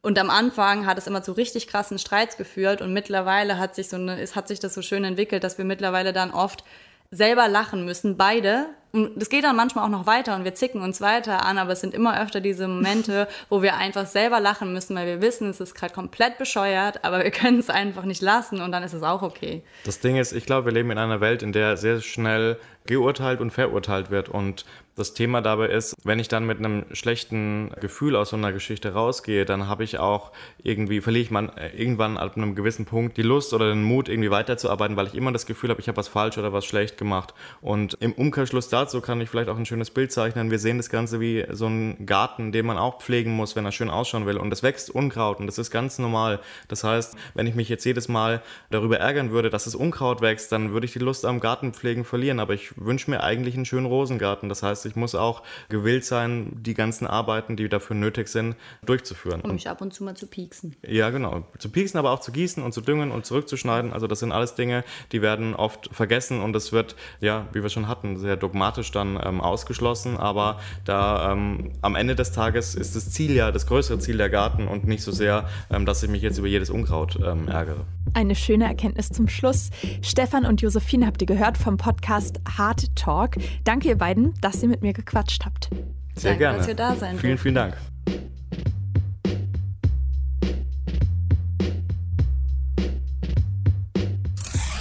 und 0.03 0.17
am 0.17 0.31
Anfang 0.31 0.87
hat 0.87 0.97
es 0.97 1.05
immer 1.05 1.21
zu 1.21 1.31
richtig 1.31 1.67
krassen 1.67 1.99
Streits 1.99 2.35
geführt 2.35 2.81
und 2.81 2.91
mittlerweile 2.91 3.59
hat 3.59 3.75
sich 3.75 3.87
so 3.87 3.97
eine, 3.97 4.19
es 4.19 4.35
hat 4.35 4.47
sich 4.47 4.59
das 4.59 4.73
so 4.73 4.81
schön 4.81 5.03
entwickelt, 5.03 5.43
dass 5.43 5.59
wir 5.59 5.65
mittlerweile 5.65 6.11
dann 6.11 6.31
oft 6.31 6.63
selber 7.11 7.47
lachen 7.49 7.85
müssen, 7.85 8.17
beide. 8.17 8.67
Und 8.93 9.21
das 9.21 9.29
geht 9.29 9.43
dann 9.45 9.55
manchmal 9.55 9.85
auch 9.85 9.89
noch 9.89 10.05
weiter 10.05 10.35
und 10.35 10.43
wir 10.43 10.53
zicken 10.53 10.81
uns 10.81 10.99
weiter 10.99 11.45
an, 11.45 11.57
aber 11.57 11.71
es 11.71 11.79
sind 11.79 11.93
immer 11.93 12.21
öfter 12.21 12.41
diese 12.41 12.67
Momente, 12.67 13.27
wo 13.49 13.61
wir 13.61 13.77
einfach 13.77 14.05
selber 14.05 14.41
lachen 14.41 14.73
müssen, 14.73 14.95
weil 14.97 15.07
wir 15.07 15.21
wissen, 15.21 15.49
es 15.49 15.61
ist 15.61 15.75
gerade 15.75 15.93
komplett 15.93 16.37
bescheuert, 16.37 17.05
aber 17.05 17.23
wir 17.23 17.31
können 17.31 17.59
es 17.59 17.69
einfach 17.69 18.03
nicht 18.03 18.21
lassen 18.21 18.59
und 18.59 18.73
dann 18.73 18.83
ist 18.83 18.93
es 18.93 19.03
auch 19.03 19.21
okay. 19.21 19.63
Das 19.85 20.01
Ding 20.01 20.17
ist, 20.17 20.33
ich 20.33 20.45
glaube, 20.45 20.65
wir 20.65 20.73
leben 20.73 20.91
in 20.91 20.97
einer 20.97 21.21
Welt, 21.21 21.41
in 21.41 21.53
der 21.53 21.77
sehr 21.77 22.01
schnell 22.01 22.59
geurteilt 22.85 23.39
und 23.39 23.51
verurteilt 23.51 24.09
wird 24.09 24.27
und 24.27 24.65
das 25.01 25.13
Thema 25.13 25.41
dabei 25.41 25.67
ist, 25.67 25.95
wenn 26.03 26.19
ich 26.19 26.27
dann 26.27 26.45
mit 26.45 26.59
einem 26.59 26.85
schlechten 26.93 27.71
Gefühl 27.81 28.15
aus 28.15 28.29
so 28.29 28.37
einer 28.37 28.53
Geschichte 28.53 28.93
rausgehe, 28.93 29.45
dann 29.45 29.67
habe 29.67 29.83
ich 29.83 29.97
auch 29.97 30.31
irgendwie, 30.63 31.01
verliere 31.01 31.23
ich 31.23 31.31
man 31.31 31.49
äh, 31.57 31.69
irgendwann 31.75 32.17
ab 32.17 32.37
einem 32.37 32.53
gewissen 32.53 32.85
Punkt 32.85 33.17
die 33.17 33.23
Lust 33.23 33.53
oder 33.53 33.69
den 33.69 33.83
Mut, 33.83 34.07
irgendwie 34.07 34.29
weiterzuarbeiten, 34.29 34.95
weil 34.95 35.07
ich 35.07 35.15
immer 35.15 35.31
das 35.31 35.47
Gefühl 35.47 35.71
habe, 35.71 35.81
ich 35.81 35.87
habe 35.87 35.97
was 35.97 36.07
falsch 36.07 36.37
oder 36.37 36.53
was 36.53 36.65
schlecht 36.65 36.99
gemacht. 36.99 37.33
Und 37.61 37.97
im 37.99 38.13
Umkehrschluss 38.13 38.69
dazu 38.69 39.01
kann 39.01 39.19
ich 39.21 39.29
vielleicht 39.29 39.49
auch 39.49 39.57
ein 39.57 39.65
schönes 39.65 39.89
Bild 39.89 40.11
zeichnen. 40.11 40.51
Wir 40.51 40.59
sehen 40.59 40.77
das 40.77 40.91
Ganze 40.91 41.19
wie 41.19 41.45
so 41.49 41.65
einen 41.65 42.05
Garten, 42.05 42.51
den 42.51 42.67
man 42.67 42.77
auch 42.77 43.01
pflegen 43.01 43.31
muss, 43.31 43.55
wenn 43.55 43.65
er 43.65 43.71
schön 43.71 43.89
ausschauen 43.89 44.27
will. 44.27 44.37
Und 44.37 44.53
es 44.53 44.61
wächst 44.61 44.91
Unkraut 44.91 45.39
und 45.39 45.47
das 45.47 45.57
ist 45.57 45.71
ganz 45.71 45.97
normal. 45.97 46.39
Das 46.67 46.83
heißt, 46.83 47.15
wenn 47.33 47.47
ich 47.47 47.55
mich 47.55 47.69
jetzt 47.69 47.85
jedes 47.85 48.07
Mal 48.07 48.43
darüber 48.69 48.99
ärgern 48.99 49.31
würde, 49.31 49.49
dass 49.49 49.65
es 49.65 49.73
Unkraut 49.73 50.21
wächst, 50.21 50.51
dann 50.51 50.73
würde 50.73 50.85
ich 50.85 50.93
die 50.93 50.99
Lust 50.99 51.25
am 51.25 51.39
Gartenpflegen 51.39 52.03
verlieren. 52.03 52.39
Aber 52.39 52.53
ich 52.53 52.77
wünsche 52.77 53.09
mir 53.09 53.23
eigentlich 53.23 53.55
einen 53.55 53.65
schönen 53.65 53.87
Rosengarten. 53.87 54.47
Das 54.47 54.61
heißt, 54.61 54.85
ich 54.85 54.90
muss 54.95 55.15
auch 55.15 55.43
gewillt 55.69 56.05
sein, 56.05 56.57
die 56.61 56.73
ganzen 56.73 57.07
Arbeiten, 57.07 57.55
die 57.55 57.69
dafür 57.69 57.95
nötig 57.95 58.27
sind, 58.27 58.55
durchzuführen. 58.85 59.41
Um 59.41 59.53
mich 59.53 59.69
ab 59.69 59.81
und 59.81 59.93
zu 59.93 60.03
mal 60.03 60.15
zu 60.15 60.27
pieksen. 60.27 60.75
Ja, 60.87 61.09
genau. 61.09 61.43
Zu 61.57 61.69
pieksen, 61.69 61.97
aber 61.97 62.11
auch 62.11 62.19
zu 62.19 62.31
gießen 62.31 62.63
und 62.63 62.73
zu 62.73 62.81
düngen 62.81 63.11
und 63.11 63.25
zurückzuschneiden. 63.25 63.93
Also 63.93 64.07
das 64.07 64.19
sind 64.19 64.31
alles 64.31 64.55
Dinge, 64.55 64.83
die 65.11 65.21
werden 65.21 65.55
oft 65.55 65.89
vergessen 65.91 66.41
und 66.41 66.55
es 66.55 66.71
wird, 66.71 66.95
ja, 67.19 67.47
wie 67.53 67.61
wir 67.61 67.69
schon 67.69 67.87
hatten, 67.87 68.17
sehr 68.17 68.37
dogmatisch 68.37 68.91
dann 68.91 69.19
ähm, 69.23 69.41
ausgeschlossen. 69.41 70.17
Aber 70.17 70.59
da 70.85 71.31
ähm, 71.31 71.71
am 71.81 71.95
Ende 71.95 72.15
des 72.15 72.31
Tages 72.31 72.75
ist 72.75 72.95
das 72.95 73.11
Ziel 73.11 73.35
ja, 73.35 73.51
das 73.51 73.67
größere 73.67 73.99
Ziel 73.99 74.17
der 74.17 74.29
Garten 74.29 74.67
und 74.67 74.85
nicht 74.85 75.03
so 75.03 75.11
sehr, 75.11 75.47
ähm, 75.69 75.85
dass 75.85 76.03
ich 76.03 76.09
mich 76.09 76.21
jetzt 76.21 76.37
über 76.37 76.47
jedes 76.47 76.69
Unkraut 76.69 77.19
ähm, 77.23 77.47
ärgere. 77.47 77.85
Eine 78.13 78.35
schöne 78.35 78.65
Erkenntnis 78.65 79.09
zum 79.09 79.27
Schluss. 79.27 79.69
Stefan 80.01 80.45
und 80.45 80.61
Josephine 80.61 81.05
habt 81.05 81.21
ihr 81.21 81.27
gehört 81.27 81.57
vom 81.57 81.77
Podcast 81.77 82.39
Hard 82.57 82.95
Talk. 82.95 83.35
Danke 83.63 83.89
ihr 83.89 83.97
beiden, 83.97 84.33
dass 84.41 84.61
ihr 84.61 84.69
mit 84.69 84.81
mir 84.81 84.93
gequatscht 84.93 85.45
habt. 85.45 85.69
Sehr 86.15 86.31
Danke, 86.31 86.39
gerne. 86.39 86.57
Dass 86.57 86.67
ihr 86.67 86.75
da 86.75 86.95
sein 86.95 87.17
vielen, 87.17 87.37
vielen 87.37 87.55
Dank. 87.55 87.77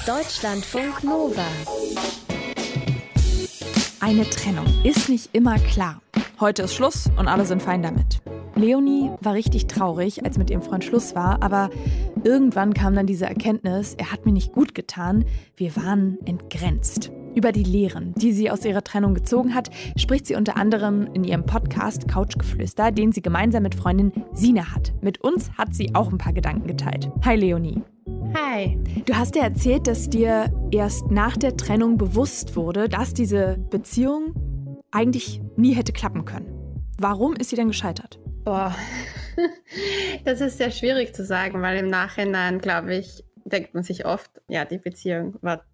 Deutschlandfunk 0.07 1.05
Nova. 1.05 1.47
Eine 4.01 4.29
Trennung 4.29 4.67
ist 4.83 5.09
nicht 5.09 5.31
immer 5.35 5.57
klar. 5.59 6.01
Heute 6.41 6.63
ist 6.63 6.75
Schluss 6.75 7.09
und 7.17 7.29
alle 7.29 7.45
sind 7.45 7.63
fein 7.63 7.83
damit. 7.83 8.21
Leonie 8.61 9.11
war 9.23 9.33
richtig 9.33 9.67
traurig, 9.69 10.25
als 10.25 10.37
mit 10.37 10.51
ihrem 10.51 10.61
Freund 10.61 10.85
Schluss 10.85 11.15
war, 11.15 11.43
aber 11.43 11.71
irgendwann 12.25 12.75
kam 12.75 12.95
dann 12.95 13.07
diese 13.07 13.25
Erkenntnis, 13.25 13.95
er 13.95 14.13
hat 14.13 14.27
mir 14.27 14.33
nicht 14.33 14.53
gut 14.53 14.75
getan, 14.75 15.25
wir 15.57 15.75
waren 15.77 16.19
entgrenzt. 16.27 17.11
Über 17.35 17.53
die 17.53 17.63
Lehren, 17.63 18.13
die 18.17 18.33
sie 18.33 18.51
aus 18.51 18.65
ihrer 18.65 18.85
Trennung 18.85 19.15
gezogen 19.15 19.55
hat, 19.55 19.71
spricht 19.97 20.27
sie 20.27 20.35
unter 20.35 20.57
anderem 20.57 21.09
in 21.15 21.25
ihrem 21.25 21.47
Podcast 21.47 22.07
Couchgeflüster, 22.07 22.91
den 22.91 23.13
sie 23.13 23.23
gemeinsam 23.23 23.63
mit 23.63 23.75
Freundin 23.75 24.13
Sina 24.35 24.75
hat. 24.75 24.93
Mit 25.01 25.23
uns 25.23 25.51
hat 25.53 25.75
sie 25.75 25.95
auch 25.95 26.11
ein 26.13 26.19
paar 26.19 26.33
Gedanken 26.33 26.67
geteilt. 26.67 27.11
Hi 27.25 27.37
Leonie. 27.37 27.83
Hi. 28.35 28.79
Du 29.07 29.15
hast 29.15 29.37
ja 29.37 29.45
erzählt, 29.45 29.87
dass 29.87 30.11
dir 30.11 30.53
erst 30.71 31.11
nach 31.11 31.37
der 31.37 31.57
Trennung 31.57 31.97
bewusst 31.97 32.57
wurde, 32.57 32.89
dass 32.89 33.15
diese 33.15 33.57
Beziehung 33.71 34.35
eigentlich 34.91 35.41
nie 35.57 35.73
hätte 35.73 35.93
klappen 35.93 36.25
können. 36.25 36.53
Warum 36.99 37.35
ist 37.37 37.51
sie 37.51 37.57
denn 37.57 37.69
gescheitert? 37.69 38.21
Boah, 38.45 38.75
das 40.25 40.41
ist 40.41 40.57
sehr 40.57 40.71
schwierig 40.71 41.15
zu 41.15 41.25
sagen, 41.25 41.61
weil 41.61 41.77
im 41.79 41.89
Nachhinein, 41.89 42.59
glaube 42.59 42.95
ich, 42.95 43.23
denkt 43.45 43.75
man 43.75 43.83
sich 43.83 44.07
oft, 44.07 44.31
ja, 44.49 44.65
die 44.65 44.79
Beziehung 44.79 45.37
war 45.43 45.65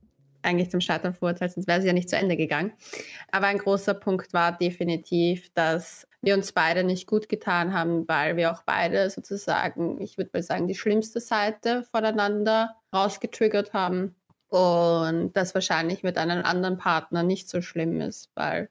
eigentlich 0.42 0.70
zum 0.70 0.80
Scheitern 0.80 1.14
verurteilt, 1.14 1.52
sonst 1.52 1.68
wäre 1.68 1.80
sie 1.80 1.87
ja 1.87 1.92
nicht 1.92 2.11
zu 2.11 2.16
Ende 2.16 2.37
gegangen. 2.37 2.73
Aber 3.30 3.46
ein 3.46 3.58
großer 3.58 3.94
Punkt 3.94 4.32
war 4.32 4.56
definitiv, 4.56 5.52
dass 5.54 6.06
wir 6.23 6.35
uns 6.35 6.52
beide 6.52 6.82
nicht 6.82 7.06
gut 7.06 7.28
getan 7.28 7.73
haben, 7.73 8.06
weil 8.08 8.37
wir 8.37 8.52
auch 8.52 8.62
beide 8.64 9.11
sozusagen, 9.11 10.00
ich 10.00 10.18
würde 10.18 10.30
mal 10.32 10.42
sagen, 10.42 10.66
die 10.66 10.75
schlimmste 10.75 11.20
Seite 11.20 11.85
voneinander 11.90 12.76
rausgetriggert 12.92 13.73
haben. 13.73 14.16
Und 14.49 15.32
das 15.37 15.54
wahrscheinlich 15.54 16.02
mit 16.02 16.18
einem 16.18 16.44
anderen 16.44 16.78
Partner 16.78 17.23
nicht 17.23 17.49
so 17.49 17.62
schlimm 17.62 18.00
ist, 18.00 18.30
weil 18.35 18.70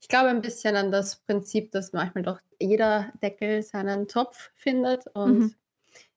ich 0.00 0.08
glaube 0.08 0.30
ein 0.30 0.40
bisschen 0.40 0.76
an 0.76 0.90
das 0.90 1.16
Prinzip, 1.16 1.72
dass 1.72 1.92
manchmal 1.92 2.24
doch 2.24 2.40
jeder 2.58 3.12
Deckel 3.22 3.62
seinen 3.62 4.08
Topf 4.08 4.50
findet 4.54 5.06
und 5.14 5.38
mhm. 5.38 5.54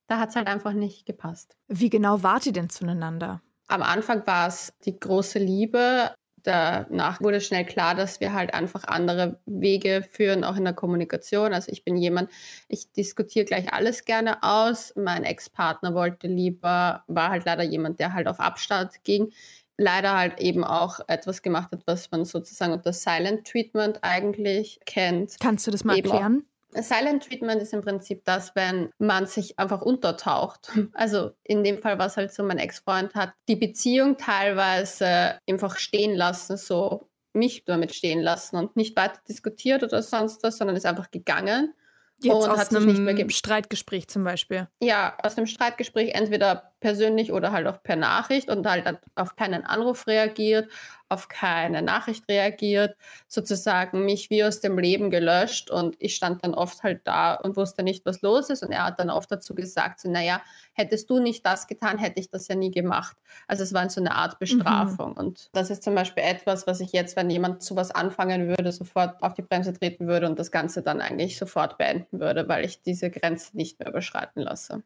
da 0.08 0.20
hat 0.20 0.30
es 0.30 0.36
halt 0.36 0.48
einfach 0.48 0.74
nicht 0.74 1.06
gepasst. 1.06 1.56
Wie 1.68 1.90
genau 1.90 2.24
wart 2.24 2.46
ihr 2.46 2.54
denn 2.54 2.70
zueinander? 2.70 3.42
Am 3.68 3.82
Anfang 3.82 4.26
war 4.26 4.48
es 4.48 4.74
die 4.86 5.00
große 5.00 5.40
Liebe. 5.40 6.14
Danach 6.44 7.22
wurde 7.22 7.40
schnell 7.40 7.66
klar, 7.66 7.96
dass 7.96 8.20
wir 8.20 8.34
halt 8.34 8.54
einfach 8.54 8.84
andere 8.84 9.40
Wege 9.46 10.06
führen, 10.12 10.44
auch 10.44 10.58
in 10.58 10.66
der 10.66 10.74
Kommunikation. 10.74 11.54
Also 11.54 11.72
ich 11.72 11.86
bin 11.86 11.96
jemand, 11.96 12.30
ich 12.68 12.92
diskutiere 12.92 13.46
gleich 13.46 13.72
alles 13.72 14.04
gerne 14.04 14.44
aus. 14.44 14.94
Mein 14.98 15.24
Ex-Partner 15.24 15.94
wollte 15.94 16.28
lieber, 16.28 17.06
war 17.08 17.30
halt 17.30 17.46
leider 17.46 17.64
jemand, 17.64 18.02
der 18.02 18.14
halt 18.14 18.28
auf 18.28 18.42
Abstand 18.42 19.06
ging 19.06 19.32
leider 19.78 20.18
halt 20.18 20.40
eben 20.40 20.64
auch 20.64 21.00
etwas 21.08 21.42
gemacht 21.42 21.72
hat, 21.72 21.82
was 21.86 22.12
man 22.12 22.26
sozusagen 22.26 22.74
unter 22.74 22.94
Silent 22.94 23.48
Treatment 23.48 24.00
eigentlich 24.02 24.80
kennt. 24.86 25.36
Kannst 25.40 25.68
du 25.68 25.72
das 25.72 25.84
mal 25.84 25.98
eben 25.98 26.10
erklären? 26.10 26.46
Silent 26.76 27.24
Treatment 27.24 27.62
ist 27.62 27.74
im 27.74 27.82
Prinzip 27.82 28.26
das, 28.26 28.56
wenn 28.56 28.90
man 28.98 29.28
sich 29.28 29.60
einfach 29.60 29.82
untertaucht. 29.82 30.72
Also 30.94 31.32
in 31.44 31.64
dem 31.64 31.80
Fall 31.80 32.00
war 32.00 32.08
es 32.08 32.18
halt 32.18 32.34
so, 32.34 32.44
mein 32.44 32.58
Ex-Freund 32.58 33.14
hat 33.16 33.34
die 33.48 33.56
Beziehung 33.56 34.18
teilweise 34.18 35.40
einfach 35.48 35.78
stehen 35.78 36.16
lassen, 36.16 36.58
so 36.58 37.10
mich 37.34 37.66
damit 37.66 37.94
stehen 37.96 38.22
lassen 38.22 38.58
und 38.58 38.76
nicht 38.76 38.96
weiter 38.96 39.20
diskutiert 39.28 39.84
oder 39.84 40.02
sonst 40.02 40.44
was, 40.44 40.58
sondern 40.58 40.76
ist 40.76 40.86
einfach 40.86 41.12
gegangen. 41.12 41.74
Jetzt 42.20 42.34
und 42.34 42.50
aus 42.50 42.60
hat 42.60 42.70
einem 42.72 42.90
sich 42.90 43.00
nicht 43.00 43.18
mehr 43.18 43.30
Streitgespräch 43.30 44.08
zum 44.08 44.24
Beispiel. 44.24 44.68
Ja, 44.82 45.18
aus 45.22 45.36
einem 45.38 45.48
Streitgespräch 45.48 46.14
entweder 46.14 46.73
persönlich 46.84 47.32
oder 47.32 47.54
halt 47.54 47.66
auch 47.66 47.82
per 47.82 47.96
Nachricht 47.96 48.50
und 48.50 48.68
halt 48.68 49.00
auf 49.16 49.38
keinen 49.38 49.64
Anruf 49.64 50.06
reagiert, 50.06 50.70
auf 51.08 51.30
keine 51.30 51.82
Nachricht 51.82 52.28
reagiert, 52.30 52.98
sozusagen 53.30 54.04
mich 54.04 54.30
wie 54.30 54.44
aus 54.44 54.60
dem 54.60 54.78
Leben 54.78 55.10
gelöscht 55.10 55.72
und 55.72 55.96
ich 56.00 56.14
stand 56.14 56.44
dann 56.44 56.54
oft 56.54 56.84
halt 56.84 57.00
da 57.06 57.36
und 57.36 57.56
wusste 57.56 57.84
nicht, 57.84 58.06
was 58.06 58.22
los 58.22 58.50
ist 58.50 58.64
und 58.64 58.74
er 58.74 58.84
hat 58.84 59.00
dann 59.00 59.10
oft 59.10 59.32
dazu 59.32 59.56
gesagt, 59.56 60.02
so, 60.02 60.12
naja, 60.12 60.42
hättest 60.74 61.10
du 61.10 61.20
nicht 61.20 61.46
das 61.46 61.68
getan, 61.68 61.98
hätte 61.98 62.20
ich 62.20 62.30
das 62.30 62.50
ja 62.50 62.56
nie 62.56 62.72
gemacht. 62.72 63.16
Also 63.48 63.64
es 63.64 63.74
war 63.74 63.90
so 63.90 64.02
eine 64.02 64.14
Art 64.16 64.40
Bestrafung 64.40 65.12
mhm. 65.12 65.18
und 65.18 65.50
das 65.54 65.70
ist 65.70 65.84
zum 65.84 65.96
Beispiel 65.96 66.24
etwas, 66.24 66.68
was 66.68 66.82
ich 66.82 66.92
jetzt, 66.92 67.16
wenn 67.16 67.30
jemand 67.30 67.64
sowas 67.64 67.92
anfangen 67.92 68.50
würde, 68.50 68.74
sofort 68.74 69.24
auf 69.24 69.36
die 69.36 69.42
Bremse 69.42 69.72
treten 69.72 70.08
würde 70.08 70.28
und 70.28 70.38
das 70.38 70.52
Ganze 70.52 70.82
dann 70.82 71.00
eigentlich 71.00 71.38
sofort 71.38 71.78
beenden 71.78 72.20
würde, 72.20 72.50
weil 72.50 72.66
ich 72.66 72.82
diese 72.82 73.10
Grenze 73.10 73.56
nicht 73.56 73.80
mehr 73.80 73.88
überschreiten 73.88 74.42
lasse. 74.42 74.84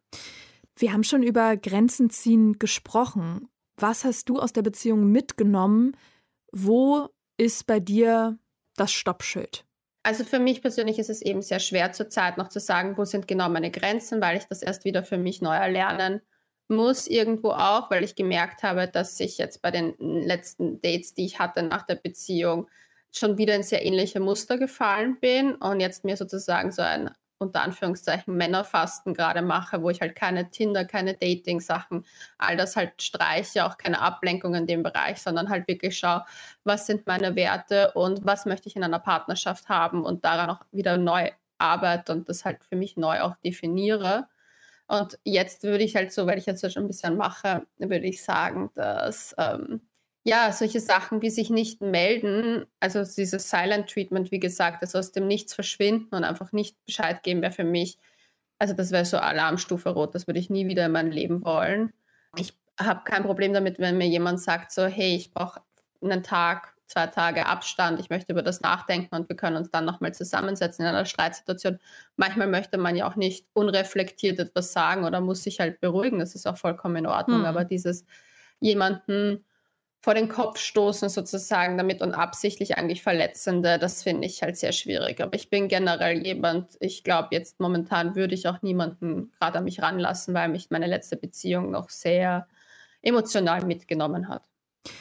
Wir 0.77 0.93
haben 0.93 1.03
schon 1.03 1.23
über 1.23 1.57
Grenzen 1.57 2.09
ziehen 2.09 2.59
gesprochen. 2.59 3.49
Was 3.77 4.05
hast 4.05 4.29
du 4.29 4.39
aus 4.39 4.53
der 4.53 4.61
Beziehung 4.61 5.11
mitgenommen? 5.11 5.97
Wo 6.51 7.09
ist 7.37 7.65
bei 7.65 7.79
dir 7.79 8.37
das 8.75 8.91
Stoppschild? 8.91 9.65
Also 10.03 10.23
für 10.23 10.39
mich 10.39 10.61
persönlich 10.61 10.99
ist 10.99 11.09
es 11.09 11.21
eben 11.21 11.41
sehr 11.41 11.59
schwer 11.59 11.91
zurzeit 11.91 12.37
noch 12.37 12.47
zu 12.47 12.59
sagen, 12.59 12.97
wo 12.97 13.05
sind 13.05 13.27
genau 13.27 13.49
meine 13.49 13.71
Grenzen, 13.71 14.21
weil 14.21 14.37
ich 14.37 14.45
das 14.45 14.61
erst 14.61 14.85
wieder 14.85 15.03
für 15.03 15.17
mich 15.17 15.41
neu 15.41 15.55
erlernen 15.55 16.21
muss 16.69 17.07
irgendwo 17.07 17.51
auch, 17.51 17.89
weil 17.89 18.03
ich 18.03 18.15
gemerkt 18.15 18.63
habe, 18.63 18.87
dass 18.87 19.19
ich 19.19 19.37
jetzt 19.37 19.61
bei 19.61 19.71
den 19.71 19.95
letzten 19.99 20.81
Dates, 20.81 21.13
die 21.13 21.25
ich 21.25 21.39
hatte 21.39 21.63
nach 21.63 21.83
der 21.83 21.95
Beziehung, 21.95 22.67
schon 23.11 23.37
wieder 23.37 23.55
in 23.55 23.63
sehr 23.63 23.85
ähnliche 23.85 24.19
Muster 24.19 24.57
gefallen 24.57 25.17
bin 25.19 25.55
und 25.55 25.79
jetzt 25.79 26.03
mir 26.03 26.17
sozusagen 26.17 26.71
so 26.71 26.81
ein 26.81 27.09
unter 27.39 27.61
Anführungszeichen 27.61 28.35
Männerfasten 28.35 29.13
gerade 29.13 29.41
mache, 29.41 29.81
wo 29.81 29.89
ich 29.89 30.01
halt 30.01 30.15
keine 30.15 30.49
Tinder, 30.49 30.85
keine 30.85 31.13
Dating-Sachen, 31.13 32.05
all 32.37 32.57
das 32.57 32.75
halt 32.75 33.01
streiche, 33.01 33.65
auch 33.65 33.77
keine 33.77 34.01
Ablenkung 34.01 34.55
in 34.55 34.67
dem 34.67 34.83
Bereich, 34.83 35.21
sondern 35.21 35.49
halt 35.49 35.67
wirklich 35.67 35.97
schaue, 35.97 36.25
was 36.63 36.87
sind 36.87 37.07
meine 37.07 37.35
Werte 37.35 37.91
und 37.93 38.25
was 38.25 38.45
möchte 38.45 38.67
ich 38.69 38.75
in 38.75 38.83
einer 38.83 38.99
Partnerschaft 38.99 39.69
haben 39.69 40.03
und 40.03 40.25
daran 40.25 40.49
auch 40.49 40.61
wieder 40.71 40.97
neu 40.97 41.31
arbeite 41.57 42.11
und 42.11 42.29
das 42.29 42.45
halt 42.45 42.63
für 42.63 42.75
mich 42.75 42.97
neu 42.97 43.21
auch 43.21 43.35
definiere. 43.37 44.27
Und 44.87 45.19
jetzt 45.23 45.63
würde 45.63 45.83
ich 45.83 45.95
halt 45.95 46.13
so, 46.13 46.27
weil 46.27 46.37
ich 46.37 46.45
jetzt 46.45 46.61
schon 46.71 46.83
ein 46.83 46.87
bisschen 46.87 47.17
mache, 47.17 47.67
würde 47.77 48.07
ich 48.07 48.23
sagen, 48.23 48.71
dass 48.73 49.35
ähm, 49.37 49.81
ja, 50.27 50.51
solche 50.51 50.81
Sachen 50.81 51.21
wie 51.21 51.29
sich 51.29 51.49
nicht 51.49 51.79
melden, 51.79 52.65
also 52.81 53.01
dieses 53.01 53.49
Silent 53.49 53.89
Treatment, 53.89 54.29
wie 54.29 54.41
gesagt, 54.41 54.81
also 54.81 54.99
aus 54.99 55.13
dem 55.13 55.25
Nichts 55.25 55.53
verschwinden 55.53 56.13
und 56.13 56.25
einfach 56.25 56.51
nicht 56.51 56.75
Bescheid 56.85 57.23
geben, 57.23 57.41
wäre 57.41 57.53
für 57.53 57.63
mich, 57.63 57.97
also 58.59 58.73
das 58.73 58.91
wäre 58.91 59.05
so 59.05 59.19
Alarmstufe 59.19 59.87
rot, 59.87 60.13
das 60.13 60.27
würde 60.27 60.41
ich 60.41 60.49
nie 60.49 60.67
wieder 60.67 60.85
in 60.85 60.91
meinem 60.91 61.11
Leben 61.11 61.45
wollen. 61.45 61.93
Ich 62.35 62.53
habe 62.77 63.05
kein 63.05 63.23
Problem 63.23 63.53
damit, 63.53 63.79
wenn 63.79 63.97
mir 63.97 64.07
jemand 64.07 64.41
sagt, 64.41 64.73
so, 64.73 64.85
hey, 64.85 65.15
ich 65.15 65.31
brauche 65.31 65.61
einen 66.01 66.23
Tag, 66.23 66.73
zwei 66.87 67.07
Tage 67.07 67.45
Abstand, 67.45 67.97
ich 68.01 68.09
möchte 68.09 68.33
über 68.33 68.43
das 68.43 68.59
nachdenken 68.59 69.15
und 69.15 69.29
wir 69.29 69.37
können 69.37 69.55
uns 69.55 69.71
dann 69.71 69.85
nochmal 69.85 70.13
zusammensetzen 70.13 70.83
in 70.83 70.89
einer 70.89 71.05
Streitsituation. 71.05 71.79
Manchmal 72.17 72.47
möchte 72.47 72.77
man 72.77 72.97
ja 72.97 73.09
auch 73.09 73.15
nicht 73.15 73.47
unreflektiert 73.53 74.39
etwas 74.39 74.73
sagen 74.73 75.05
oder 75.05 75.21
muss 75.21 75.43
sich 75.43 75.61
halt 75.61 75.79
beruhigen, 75.79 76.19
das 76.19 76.35
ist 76.35 76.47
auch 76.47 76.57
vollkommen 76.57 76.97
in 76.97 77.07
Ordnung, 77.07 77.39
hm. 77.39 77.45
aber 77.45 77.63
dieses 77.63 78.03
jemanden 78.59 79.45
vor 80.07 80.13
den 80.13 80.29
Kopf 80.29 80.59
stoßen 80.59 81.09
sozusagen 81.09 81.77
damit 81.77 82.01
und 82.01 82.13
absichtlich 82.13 82.77
eigentlich 82.77 83.03
Verletzende, 83.03 83.77
das 83.77 84.03
finde 84.03 84.25
ich 84.25 84.41
halt 84.41 84.55
sehr 84.55 84.71
schwierig. 84.71 85.19
Aber 85.19 85.33
ich 85.33 85.49
bin 85.49 85.67
generell 85.67 86.25
jemand, 86.25 86.77
ich 86.79 87.03
glaube 87.03 87.27
jetzt 87.31 87.59
momentan 87.59 88.15
würde 88.15 88.33
ich 88.33 88.47
auch 88.47 88.61
niemanden 88.61 89.33
gerade 89.37 89.57
an 89.57 89.65
mich 89.65 89.81
ranlassen, 89.81 90.33
weil 90.33 90.47
mich 90.47 90.69
meine 90.69 90.87
letzte 90.87 91.17
Beziehung 91.17 91.71
noch 91.71 91.89
sehr 91.89 92.47
emotional 93.01 93.65
mitgenommen 93.65 94.29
hat 94.29 94.43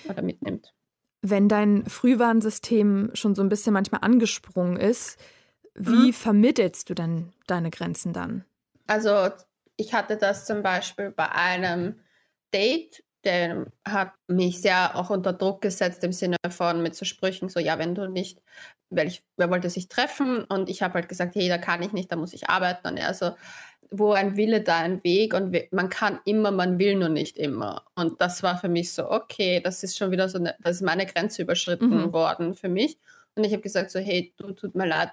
oder 0.08 0.22
mitnimmt. 0.22 0.74
Wenn 1.22 1.48
dein 1.48 1.86
Frühwarnsystem 1.86 3.12
schon 3.14 3.36
so 3.36 3.42
ein 3.42 3.48
bisschen 3.48 3.74
manchmal 3.74 4.00
angesprungen 4.00 4.76
ist, 4.76 5.20
wie 5.76 6.08
mhm. 6.08 6.14
vermittelst 6.14 6.90
du 6.90 6.94
denn 6.94 7.32
deine 7.46 7.70
Grenzen 7.70 8.12
dann? 8.12 8.44
Also 8.88 9.28
ich 9.76 9.94
hatte 9.94 10.16
das 10.16 10.46
zum 10.46 10.64
Beispiel 10.64 11.12
bei 11.12 11.30
einem 11.30 12.00
Date 12.52 13.04
der 13.26 13.66
hat 13.84 14.12
mich 14.28 14.60
sehr 14.60 14.96
auch 14.96 15.10
unter 15.10 15.32
Druck 15.32 15.60
gesetzt 15.60 16.04
im 16.04 16.12
Sinne 16.12 16.36
von 16.48 16.82
mit 16.82 16.94
so 16.94 17.04
Sprüchen, 17.04 17.48
so 17.48 17.58
ja, 17.60 17.78
wenn 17.78 17.94
du 17.94 18.08
nicht, 18.08 18.40
weil 18.88 19.08
ich, 19.08 19.24
wer 19.36 19.50
wollte 19.50 19.68
sich 19.68 19.88
treffen 19.88 20.44
und 20.44 20.70
ich 20.70 20.82
habe 20.82 20.94
halt 20.94 21.08
gesagt, 21.08 21.34
hey, 21.34 21.48
da 21.48 21.58
kann 21.58 21.82
ich 21.82 21.92
nicht, 21.92 22.10
da 22.10 22.16
muss 22.16 22.32
ich 22.32 22.48
arbeiten 22.48 22.86
und 22.86 22.96
er 22.96 23.12
so, 23.14 23.32
wo 23.90 24.12
ein 24.12 24.36
Wille, 24.36 24.62
da 24.62 24.78
ein 24.78 25.02
Weg 25.02 25.34
und 25.34 25.56
man 25.72 25.88
kann 25.88 26.20
immer, 26.24 26.52
man 26.52 26.78
will 26.78 26.94
nur 26.94 27.08
nicht 27.08 27.36
immer. 27.36 27.84
Und 27.96 28.20
das 28.20 28.42
war 28.42 28.58
für 28.58 28.68
mich 28.68 28.92
so, 28.92 29.10
okay, 29.10 29.60
das 29.60 29.82
ist 29.82 29.98
schon 29.98 30.12
wieder 30.12 30.28
so, 30.28 30.38
eine, 30.38 30.54
das 30.60 30.76
ist 30.76 30.82
meine 30.82 31.06
Grenze 31.06 31.42
überschritten 31.42 31.88
mhm. 31.88 32.12
worden 32.12 32.54
für 32.54 32.68
mich. 32.68 32.98
Und 33.34 33.44
ich 33.44 33.52
habe 33.52 33.62
gesagt 33.62 33.90
so, 33.90 33.98
hey, 33.98 34.32
du, 34.36 34.52
tut 34.52 34.74
mir 34.74 34.86
leid, 34.86 35.10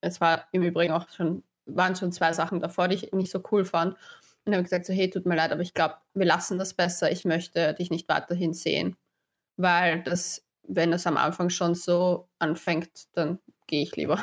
es 0.00 0.20
war 0.20 0.46
im 0.52 0.62
Übrigen 0.62 0.92
auch 0.92 1.08
schon, 1.08 1.44
waren 1.66 1.96
schon 1.96 2.12
zwei 2.12 2.32
Sachen 2.32 2.60
davor, 2.60 2.88
die 2.88 2.96
ich 2.96 3.12
nicht 3.12 3.30
so 3.30 3.42
cool 3.52 3.64
fand. 3.64 3.96
Und 4.44 4.52
habe 4.52 4.62
gesagt, 4.62 4.86
so, 4.86 4.92
hey, 4.92 5.08
tut 5.08 5.26
mir 5.26 5.36
leid, 5.36 5.52
aber 5.52 5.62
ich 5.62 5.74
glaube, 5.74 5.96
wir 6.12 6.26
lassen 6.26 6.58
das 6.58 6.74
besser. 6.74 7.10
Ich 7.10 7.24
möchte 7.24 7.74
dich 7.74 7.90
nicht 7.90 8.08
weiterhin 8.08 8.52
sehen. 8.52 8.96
Weil 9.56 10.02
das, 10.02 10.44
wenn 10.62 10.92
es 10.92 11.06
am 11.06 11.16
Anfang 11.16 11.48
schon 11.48 11.74
so 11.74 12.28
anfängt, 12.38 12.90
dann 13.14 13.38
gehe 13.66 13.82
ich 13.82 13.96
lieber. 13.96 14.22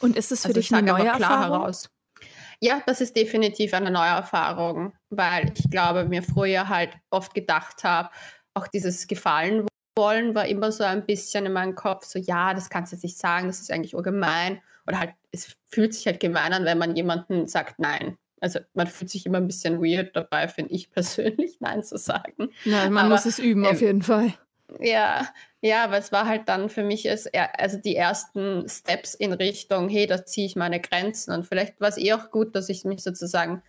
Und 0.00 0.16
ist 0.16 0.32
es 0.32 0.42
für 0.42 0.48
also 0.48 0.60
dich 0.60 0.74
eine 0.74 0.86
neue 0.86 1.02
klar 1.02 1.14
Erfahrung? 1.14 1.60
Heraus. 1.60 1.90
Ja, 2.60 2.82
das 2.86 3.00
ist 3.00 3.16
definitiv 3.16 3.74
eine 3.74 3.90
neue 3.90 4.10
Erfahrung, 4.10 4.92
weil 5.10 5.52
ich 5.54 5.70
glaube, 5.70 6.04
mir 6.04 6.22
früher 6.22 6.68
halt 6.68 6.96
oft 7.10 7.34
gedacht 7.34 7.84
habe, 7.84 8.10
auch 8.54 8.68
dieses 8.68 9.06
Gefallen 9.06 9.66
wollen 9.96 10.34
war 10.34 10.46
immer 10.46 10.72
so 10.72 10.84
ein 10.84 11.06
bisschen 11.06 11.46
in 11.46 11.52
meinem 11.52 11.74
Kopf, 11.74 12.04
so 12.04 12.18
ja, 12.18 12.54
das 12.54 12.70
kannst 12.70 12.92
du 12.92 12.96
jetzt 12.96 13.04
nicht 13.04 13.18
sagen, 13.18 13.46
das 13.46 13.60
ist 13.60 13.70
eigentlich 13.70 13.94
urgemein. 13.94 14.60
Oder 14.86 14.98
halt, 14.98 15.14
es 15.30 15.56
fühlt 15.70 15.94
sich 15.94 16.06
halt 16.06 16.20
gemein 16.20 16.52
an, 16.52 16.64
wenn 16.64 16.78
man 16.78 16.96
jemanden 16.96 17.46
sagt, 17.46 17.78
nein, 17.78 18.18
also 18.44 18.60
man 18.74 18.86
fühlt 18.86 19.10
sich 19.10 19.24
immer 19.24 19.38
ein 19.38 19.46
bisschen 19.46 19.82
weird 19.82 20.14
dabei, 20.14 20.48
finde 20.48 20.74
ich 20.74 20.90
persönlich, 20.90 21.56
Nein 21.60 21.82
zu 21.82 21.96
sagen. 21.96 22.50
Ja, 22.64 22.90
man 22.90 23.06
aber, 23.06 23.14
muss 23.14 23.24
es 23.24 23.38
üben, 23.38 23.64
ähm, 23.64 23.70
auf 23.70 23.80
jeden 23.80 24.02
Fall. 24.02 24.34
Ja, 24.80 25.26
ja, 25.62 25.84
aber 25.84 25.96
es 25.96 26.12
war 26.12 26.26
halt 26.26 26.46
dann 26.46 26.68
für 26.68 26.82
mich 26.82 27.06
ist 27.06 27.30
also 27.34 27.78
die 27.78 27.96
ersten 27.96 28.68
Steps 28.68 29.14
in 29.14 29.32
Richtung, 29.32 29.88
hey, 29.88 30.06
da 30.06 30.26
ziehe 30.26 30.46
ich 30.46 30.56
meine 30.56 30.78
Grenzen. 30.78 31.32
Und 31.32 31.46
vielleicht 31.46 31.80
war 31.80 31.88
es 31.88 31.96
eh 31.96 32.12
auch 32.12 32.30
gut, 32.30 32.54
dass 32.54 32.68
ich 32.68 32.84
mich 32.84 33.02
sozusagen 33.02 33.62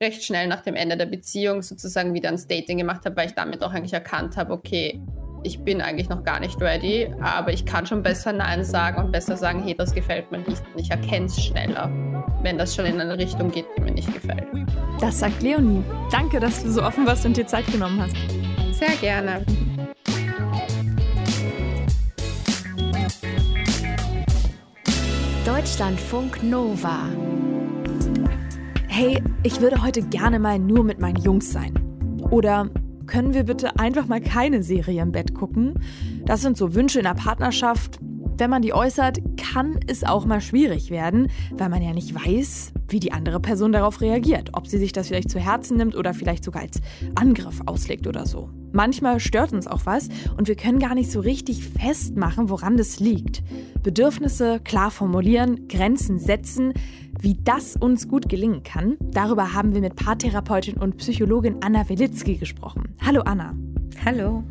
recht 0.00 0.24
schnell 0.24 0.46
nach 0.46 0.62
dem 0.62 0.76
Ende 0.76 0.96
der 0.96 1.06
Beziehung 1.06 1.60
sozusagen 1.60 2.14
wieder 2.14 2.28
ans 2.28 2.46
Dating 2.46 2.78
gemacht 2.78 3.04
habe, 3.04 3.16
weil 3.16 3.28
ich 3.28 3.34
damit 3.34 3.62
auch 3.62 3.72
eigentlich 3.72 3.92
erkannt 3.92 4.38
habe, 4.38 4.52
okay, 4.54 4.98
ich 5.44 5.58
bin 5.64 5.80
eigentlich 5.80 6.08
noch 6.08 6.24
gar 6.24 6.40
nicht 6.40 6.60
ready, 6.60 7.12
aber 7.20 7.52
ich 7.52 7.64
kann 7.64 7.86
schon 7.86 8.02
besser 8.02 8.32
Nein 8.32 8.64
sagen 8.64 9.02
und 9.02 9.12
besser 9.12 9.36
sagen, 9.36 9.62
hey, 9.62 9.74
das 9.74 9.94
gefällt 9.94 10.30
mir 10.30 10.38
nicht. 10.38 10.62
Und 10.72 10.80
ich 10.80 10.90
erkenne 10.90 11.26
es 11.26 11.42
schneller, 11.42 11.90
wenn 12.42 12.58
das 12.58 12.74
schon 12.74 12.86
in 12.86 13.00
eine 13.00 13.18
Richtung 13.18 13.50
geht, 13.50 13.66
die 13.76 13.82
mir 13.82 13.92
nicht 13.92 14.12
gefällt. 14.12 14.46
Das 15.00 15.18
sagt 15.18 15.42
Leonie. 15.42 15.82
Danke, 16.10 16.38
dass 16.38 16.62
du 16.62 16.70
so 16.70 16.82
offen 16.82 17.06
warst 17.06 17.26
und 17.26 17.36
dir 17.36 17.46
Zeit 17.46 17.66
genommen 17.66 18.00
hast. 18.00 18.16
Sehr 18.72 18.94
gerne. 19.00 19.44
Deutschlandfunk 25.44 26.42
Nova. 26.42 27.08
Hey, 28.88 29.20
ich 29.42 29.60
würde 29.60 29.82
heute 29.82 30.02
gerne 30.02 30.38
mal 30.38 30.58
nur 30.58 30.84
mit 30.84 31.00
meinen 31.00 31.16
Jungs 31.16 31.50
sein. 31.50 31.74
Oder 32.30 32.68
können 33.12 33.34
wir 33.34 33.44
bitte 33.44 33.78
einfach 33.78 34.06
mal 34.06 34.22
keine 34.22 34.62
Serie 34.62 35.02
im 35.02 35.12
Bett 35.12 35.34
gucken? 35.34 35.74
Das 36.24 36.40
sind 36.40 36.56
so 36.56 36.74
Wünsche 36.74 36.98
in 36.98 37.04
der 37.04 37.12
Partnerschaft. 37.12 37.98
Wenn 38.38 38.48
man 38.48 38.62
die 38.62 38.72
äußert, 38.72 39.18
kann 39.36 39.78
es 39.86 40.02
auch 40.02 40.24
mal 40.24 40.40
schwierig 40.40 40.90
werden, 40.90 41.28
weil 41.50 41.68
man 41.68 41.82
ja 41.82 41.92
nicht 41.92 42.14
weiß, 42.14 42.72
wie 42.88 43.00
die 43.00 43.12
andere 43.12 43.38
Person 43.38 43.72
darauf 43.72 44.00
reagiert. 44.00 44.48
Ob 44.54 44.66
sie 44.66 44.78
sich 44.78 44.92
das 44.92 45.08
vielleicht 45.08 45.28
zu 45.28 45.38
Herzen 45.38 45.76
nimmt 45.76 45.94
oder 45.94 46.14
vielleicht 46.14 46.42
sogar 46.42 46.62
als 46.62 46.80
Angriff 47.14 47.60
auslegt 47.66 48.06
oder 48.06 48.24
so. 48.24 48.48
Manchmal 48.72 49.20
stört 49.20 49.52
uns 49.52 49.66
auch 49.66 49.84
was 49.84 50.08
und 50.38 50.48
wir 50.48 50.56
können 50.56 50.78
gar 50.78 50.94
nicht 50.94 51.10
so 51.12 51.20
richtig 51.20 51.68
festmachen, 51.68 52.48
woran 52.48 52.78
das 52.78 52.98
liegt. 52.98 53.42
Bedürfnisse 53.82 54.58
klar 54.64 54.90
formulieren, 54.90 55.68
Grenzen 55.68 56.18
setzen, 56.18 56.72
wie 57.22 57.38
das 57.44 57.76
uns 57.76 58.08
gut 58.08 58.28
gelingen 58.28 58.64
kann, 58.64 58.96
darüber 59.00 59.52
haben 59.52 59.74
wir 59.74 59.80
mit 59.80 59.94
Paartherapeutin 59.94 60.76
und 60.76 60.96
Psychologin 60.96 61.62
Anna 61.62 61.88
Welitzki 61.88 62.36
gesprochen. 62.36 62.96
Hallo 63.00 63.22
Anna. 63.22 63.54
Hallo. 64.04 64.42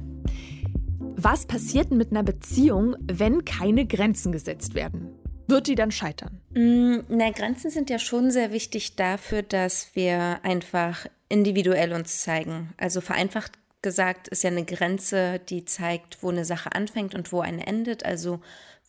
Was 1.18 1.46
passiert 1.46 1.92
denn 1.92 1.98
mit 1.98 2.12
einer 2.12 2.24
Beziehung, 2.24 2.96
wenn 3.04 3.44
keine 3.44 3.86
Grenzen 3.86 4.32
gesetzt 4.32 4.74
werden? 4.74 5.10
Wird 5.48 5.68
die 5.68 5.76
dann 5.76 5.92
scheitern? 5.92 6.40
Mm, 6.54 7.00
na, 7.10 7.30
Grenzen 7.32 7.70
sind 7.70 7.90
ja 7.90 8.00
schon 8.00 8.32
sehr 8.32 8.54
wichtig 8.54 8.96
dafür, 8.96 9.42
dass 9.42 9.94
wir 9.94 10.40
einfach 10.44 11.06
individuell 11.28 11.92
uns 11.92 12.22
zeigen. 12.22 12.70
Also 12.78 13.02
vereinfacht 13.02 13.52
gesagt, 13.82 14.30
ist 14.30 14.44
ja 14.44 14.50
eine 14.50 14.64
Grenze, 14.64 15.40
die 15.50 15.66
zeigt, 15.66 16.24
wo 16.24 16.30
eine 16.30 16.46
Sache 16.46 16.74
anfängt 16.74 17.16
und 17.16 17.34
wo 17.34 17.42
eine 17.42 17.68
endet. 17.68 18.06
Also 18.06 18.40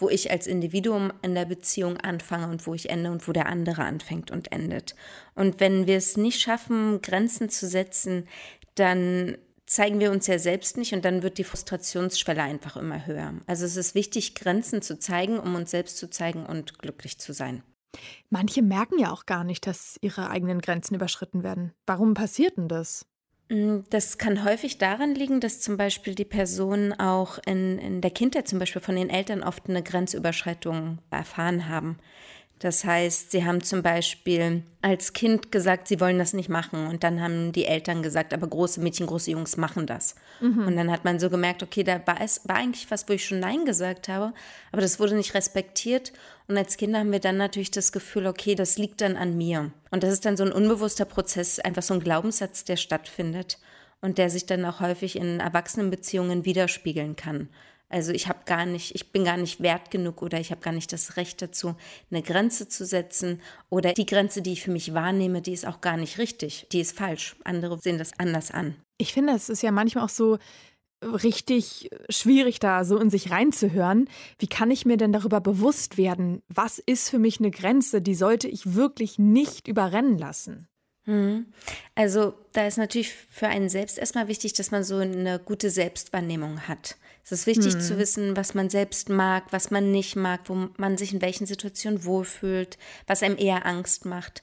wo 0.02 0.10
ich 0.10 0.30
als 0.30 0.46
Individuum 0.46 1.12
in 1.22 1.34
der 1.34 1.44
Beziehung 1.46 1.96
anfange 1.96 2.48
und 2.48 2.66
wo 2.66 2.74
ich 2.74 2.90
ende 2.90 3.10
und 3.10 3.26
wo 3.28 3.32
der 3.32 3.46
andere 3.46 3.84
anfängt 3.84 4.30
und 4.30 4.52
endet. 4.52 4.94
Und 5.34 5.60
wenn 5.60 5.86
wir 5.86 5.96
es 5.96 6.16
nicht 6.16 6.40
schaffen, 6.40 7.00
Grenzen 7.00 7.48
zu 7.48 7.68
setzen, 7.68 8.28
dann 8.74 9.38
zeigen 9.64 10.00
wir 10.00 10.10
uns 10.10 10.26
ja 10.26 10.38
selbst 10.38 10.76
nicht 10.76 10.92
und 10.92 11.04
dann 11.04 11.22
wird 11.22 11.38
die 11.38 11.44
Frustrationsschwelle 11.44 12.42
einfach 12.42 12.76
immer 12.76 13.06
höher. 13.06 13.32
Also 13.46 13.64
es 13.64 13.76
ist 13.76 13.94
wichtig, 13.94 14.34
Grenzen 14.34 14.82
zu 14.82 14.98
zeigen, 14.98 15.38
um 15.38 15.54
uns 15.54 15.70
selbst 15.70 15.96
zu 15.96 16.10
zeigen 16.10 16.44
und 16.44 16.78
glücklich 16.78 17.18
zu 17.18 17.32
sein. 17.32 17.62
Manche 18.28 18.62
merken 18.62 18.98
ja 18.98 19.12
auch 19.12 19.26
gar 19.26 19.44
nicht, 19.44 19.66
dass 19.66 19.98
ihre 20.00 20.30
eigenen 20.30 20.60
Grenzen 20.60 20.94
überschritten 20.94 21.42
werden. 21.42 21.72
Warum 21.86 22.14
passiert 22.14 22.56
denn 22.56 22.68
das? 22.68 23.06
Mm, 23.48 23.80
das 23.90 24.18
kann 24.18 24.44
häufig 24.44 24.78
daran 24.78 25.14
liegen, 25.14 25.40
dass 25.40 25.60
zum 25.60 25.76
Beispiel 25.76 26.14
die 26.14 26.24
Personen 26.24 26.92
auch 26.92 27.38
in, 27.46 27.78
in 27.78 28.00
der 28.00 28.10
Kindheit 28.10 28.48
zum 28.48 28.58
Beispiel 28.58 28.82
von 28.82 28.96
den 28.96 29.10
Eltern 29.10 29.42
oft 29.42 29.68
eine 29.68 29.82
Grenzüberschreitung 29.82 30.98
erfahren 31.10 31.68
haben. 31.68 31.98
Das 32.62 32.84
heißt, 32.84 33.32
sie 33.32 33.44
haben 33.44 33.60
zum 33.60 33.82
Beispiel 33.82 34.62
als 34.82 35.14
Kind 35.14 35.50
gesagt, 35.50 35.88
sie 35.88 35.98
wollen 35.98 36.20
das 36.20 36.32
nicht 36.32 36.48
machen. 36.48 36.86
Und 36.86 37.02
dann 37.02 37.20
haben 37.20 37.50
die 37.50 37.64
Eltern 37.64 38.04
gesagt, 38.04 38.32
aber 38.32 38.46
große 38.46 38.80
Mädchen, 38.80 39.08
große 39.08 39.32
Jungs 39.32 39.56
machen 39.56 39.84
das. 39.84 40.14
Mhm. 40.40 40.68
Und 40.68 40.76
dann 40.76 40.88
hat 40.88 41.04
man 41.04 41.18
so 41.18 41.28
gemerkt, 41.28 41.64
okay, 41.64 41.82
da 41.82 42.00
war, 42.06 42.20
es, 42.20 42.40
war 42.44 42.54
eigentlich 42.54 42.88
was, 42.88 43.08
wo 43.08 43.14
ich 43.14 43.26
schon 43.26 43.40
Nein 43.40 43.64
gesagt 43.64 44.08
habe, 44.08 44.32
aber 44.70 44.80
das 44.80 45.00
wurde 45.00 45.16
nicht 45.16 45.34
respektiert. 45.34 46.12
Und 46.46 46.56
als 46.56 46.76
Kinder 46.76 47.00
haben 47.00 47.10
wir 47.10 47.18
dann 47.18 47.36
natürlich 47.36 47.72
das 47.72 47.90
Gefühl, 47.90 48.28
okay, 48.28 48.54
das 48.54 48.78
liegt 48.78 49.00
dann 49.00 49.16
an 49.16 49.36
mir. 49.36 49.72
Und 49.90 50.04
das 50.04 50.12
ist 50.12 50.24
dann 50.24 50.36
so 50.36 50.44
ein 50.44 50.52
unbewusster 50.52 51.04
Prozess, 51.04 51.58
einfach 51.58 51.82
so 51.82 51.94
ein 51.94 52.00
Glaubenssatz, 52.00 52.62
der 52.62 52.76
stattfindet 52.76 53.58
und 54.00 54.18
der 54.18 54.30
sich 54.30 54.46
dann 54.46 54.64
auch 54.64 54.78
häufig 54.78 55.16
in 55.16 55.40
Erwachsenenbeziehungen 55.40 56.44
widerspiegeln 56.44 57.16
kann. 57.16 57.48
Also 57.92 58.12
ich 58.12 58.26
habe 58.26 58.40
gar 58.46 58.64
nicht, 58.64 58.94
ich 58.94 59.12
bin 59.12 59.24
gar 59.24 59.36
nicht 59.36 59.60
wert 59.60 59.90
genug 59.90 60.22
oder 60.22 60.40
ich 60.40 60.50
habe 60.50 60.62
gar 60.62 60.72
nicht 60.72 60.92
das 60.94 61.18
Recht 61.18 61.42
dazu, 61.42 61.76
eine 62.10 62.22
Grenze 62.22 62.66
zu 62.66 62.86
setzen 62.86 63.42
oder 63.68 63.92
die 63.92 64.06
Grenze, 64.06 64.40
die 64.40 64.52
ich 64.52 64.62
für 64.62 64.70
mich 64.70 64.94
wahrnehme, 64.94 65.42
die 65.42 65.52
ist 65.52 65.66
auch 65.66 65.82
gar 65.82 65.98
nicht 65.98 66.16
richtig, 66.16 66.66
die 66.72 66.80
ist 66.80 66.96
falsch. 66.96 67.36
Andere 67.44 67.78
sehen 67.78 67.98
das 67.98 68.18
anders 68.18 68.50
an. 68.50 68.76
Ich 68.96 69.12
finde, 69.12 69.34
es 69.34 69.50
ist 69.50 69.62
ja 69.62 69.70
manchmal 69.72 70.04
auch 70.04 70.08
so 70.08 70.38
richtig 71.04 71.90
schwierig 72.08 72.60
da 72.60 72.84
so 72.86 72.96
in 72.96 73.10
sich 73.10 73.30
reinzuhören. 73.30 74.08
Wie 74.38 74.46
kann 74.46 74.70
ich 74.70 74.86
mir 74.86 74.96
denn 74.96 75.12
darüber 75.12 75.42
bewusst 75.42 75.98
werden, 75.98 76.42
was 76.48 76.78
ist 76.78 77.10
für 77.10 77.18
mich 77.18 77.40
eine 77.40 77.50
Grenze, 77.50 78.00
die 78.00 78.14
sollte 78.14 78.48
ich 78.48 78.74
wirklich 78.74 79.18
nicht 79.18 79.68
überrennen 79.68 80.16
lassen? 80.16 80.66
Mhm. 81.04 81.46
Also 81.94 82.34
da 82.52 82.66
ist 82.66 82.78
natürlich 82.78 83.12
für 83.12 83.48
einen 83.48 83.68
selbst 83.68 83.98
erstmal 83.98 84.28
wichtig, 84.28 84.52
dass 84.52 84.70
man 84.70 84.84
so 84.84 84.98
eine 84.98 85.38
gute 85.38 85.70
Selbstwahrnehmung 85.70 86.68
hat. 86.68 86.96
Es 87.24 87.32
ist 87.32 87.46
wichtig 87.46 87.74
hm. 87.74 87.80
zu 87.80 87.98
wissen, 87.98 88.36
was 88.36 88.54
man 88.54 88.68
selbst 88.68 89.08
mag, 89.08 89.44
was 89.50 89.70
man 89.70 89.92
nicht 89.92 90.16
mag, 90.16 90.40
wo 90.46 90.68
man 90.76 90.98
sich 90.98 91.12
in 91.14 91.22
welchen 91.22 91.46
Situationen 91.46 92.04
wohlfühlt, 92.04 92.78
was 93.06 93.22
einem 93.22 93.38
eher 93.38 93.64
Angst 93.64 94.06
macht. 94.06 94.42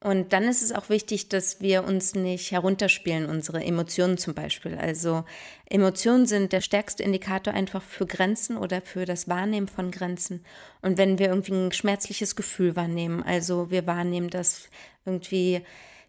Und 0.00 0.32
dann 0.32 0.44
ist 0.44 0.62
es 0.62 0.70
auch 0.70 0.90
wichtig, 0.90 1.28
dass 1.28 1.60
wir 1.60 1.82
uns 1.82 2.14
nicht 2.14 2.52
herunterspielen, 2.52 3.26
unsere 3.26 3.64
Emotionen 3.64 4.16
zum 4.16 4.32
Beispiel. 4.32 4.76
Also 4.76 5.24
Emotionen 5.68 6.26
sind 6.26 6.52
der 6.52 6.60
stärkste 6.60 7.02
Indikator 7.02 7.52
einfach 7.52 7.82
für 7.82 8.06
Grenzen 8.06 8.56
oder 8.56 8.80
für 8.80 9.06
das 9.06 9.28
Wahrnehmen 9.28 9.66
von 9.66 9.90
Grenzen. 9.90 10.44
Und 10.82 10.98
wenn 10.98 11.18
wir 11.18 11.28
irgendwie 11.28 11.54
ein 11.54 11.72
schmerzliches 11.72 12.36
Gefühl 12.36 12.76
wahrnehmen, 12.76 13.24
also 13.24 13.72
wir 13.72 13.88
wahrnehmen, 13.88 14.30
dass 14.30 14.68
irgendwie 15.04 15.62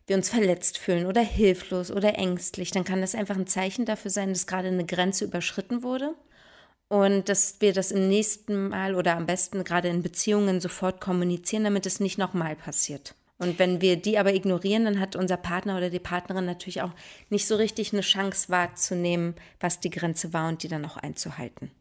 wir 0.10 0.16
uns 0.16 0.30
verletzt 0.30 0.78
fühlen 0.78 1.06
oder 1.06 1.22
hilflos 1.22 1.92
oder 1.92 2.16
ängstlich, 2.16 2.72
dann 2.72 2.84
kann 2.84 3.02
das 3.02 3.16
einfach 3.16 3.38
ein 3.38 3.48
Zeichen 3.48 3.86
dafür 3.86 4.12
sein, 4.12 4.30
dass 4.30 4.48
gerade 4.48 4.68
eine 4.68 4.86
Grenze 4.86 5.26
überschritten 5.26 5.84
wurde 5.84 6.16
und 6.90 7.30
dass 7.30 7.62
wir 7.62 7.72
das 7.72 7.92
im 7.92 8.10
nächsten 8.10 8.70
Mal 8.70 8.96
oder 8.96 9.16
am 9.16 9.28
besten 9.28 9.64
gerade 9.64 9.88
in 9.88 10.02
Beziehungen 10.02 10.60
sofort 10.60 11.00
kommunizieren, 11.00 11.64
damit 11.64 11.86
es 11.86 12.00
nicht 12.00 12.18
nochmal 12.18 12.56
passiert. 12.56 13.16
Und 13.38 13.58
wenn 13.58 13.80
wir 13.80 13.96
die 13.96 14.18
aber 14.18 14.34
ignorieren, 14.34 14.84
dann 14.84 15.00
hat 15.00 15.16
unser 15.16 15.38
Partner 15.38 15.78
oder 15.78 15.90
die 15.90 16.00
Partnerin 16.00 16.46
natürlich 16.46 16.82
auch 16.82 16.92
nicht 17.30 17.48
so 17.48 17.56
richtig 17.56 17.94
eine 17.94 18.02
Chance 18.02 18.50
wahrzunehmen, 18.50 19.36
was 19.62 19.80
die 19.80 19.90
Grenze 19.90 20.34
war 20.34 20.50
und 20.50 20.62
die 20.62 20.68
dann 20.68 20.86
auch 20.86 20.98
einzuhalten. 20.98 21.72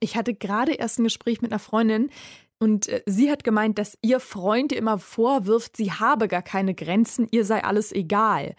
Ich 0.00 0.16
hatte 0.16 0.32
gerade 0.32 0.74
erst 0.74 1.00
ein 1.00 1.04
Gespräch 1.04 1.42
mit 1.42 1.50
einer 1.50 1.58
Freundin, 1.58 2.10
und 2.58 2.88
äh, 2.88 3.02
sie 3.06 3.30
hat 3.30 3.44
gemeint, 3.44 3.78
dass 3.78 3.96
ihr 4.02 4.20
Freund 4.20 4.72
immer 4.72 4.98
vorwirft, 4.98 5.76
sie 5.76 5.92
habe 5.92 6.28
gar 6.28 6.42
keine 6.42 6.74
Grenzen, 6.74 7.28
ihr 7.30 7.44
sei 7.44 7.62
alles 7.62 7.92
egal. 7.92 8.54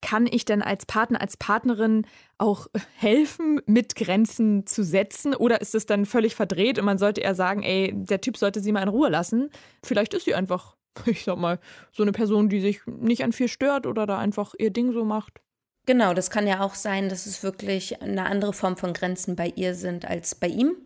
Kann 0.00 0.26
ich 0.26 0.44
denn 0.44 0.62
als 0.62 0.84
Partner, 0.84 1.20
als 1.20 1.36
Partnerin 1.36 2.06
auch 2.38 2.66
helfen, 2.96 3.60
mit 3.66 3.94
Grenzen 3.94 4.66
zu 4.66 4.82
setzen? 4.82 5.34
Oder 5.34 5.60
ist 5.60 5.76
es 5.76 5.86
dann 5.86 6.06
völlig 6.06 6.34
verdreht 6.34 6.78
und 6.78 6.84
man 6.84 6.98
sollte 6.98 7.20
eher 7.20 7.36
sagen, 7.36 7.62
ey, 7.62 7.92
der 7.94 8.20
Typ 8.20 8.36
sollte 8.36 8.60
sie 8.60 8.72
mal 8.72 8.82
in 8.82 8.88
Ruhe 8.88 9.08
lassen? 9.08 9.50
Vielleicht 9.84 10.14
ist 10.14 10.24
sie 10.24 10.34
einfach, 10.34 10.76
ich 11.06 11.24
sag 11.24 11.38
mal, 11.38 11.60
so 11.92 12.02
eine 12.02 12.12
Person, 12.12 12.48
die 12.48 12.60
sich 12.60 12.80
nicht 12.86 13.22
an 13.22 13.32
viel 13.32 13.48
stört 13.48 13.86
oder 13.86 14.06
da 14.06 14.18
einfach 14.18 14.54
ihr 14.58 14.70
Ding 14.70 14.92
so 14.92 15.04
macht. 15.04 15.40
Genau, 15.86 16.14
das 16.14 16.30
kann 16.30 16.46
ja 16.46 16.60
auch 16.60 16.74
sein, 16.74 17.08
dass 17.08 17.26
es 17.26 17.42
wirklich 17.42 18.02
eine 18.02 18.26
andere 18.26 18.52
Form 18.52 18.76
von 18.76 18.92
Grenzen 18.92 19.34
bei 19.34 19.52
ihr 19.56 19.74
sind 19.74 20.04
als 20.04 20.36
bei 20.36 20.46
ihm. 20.46 20.76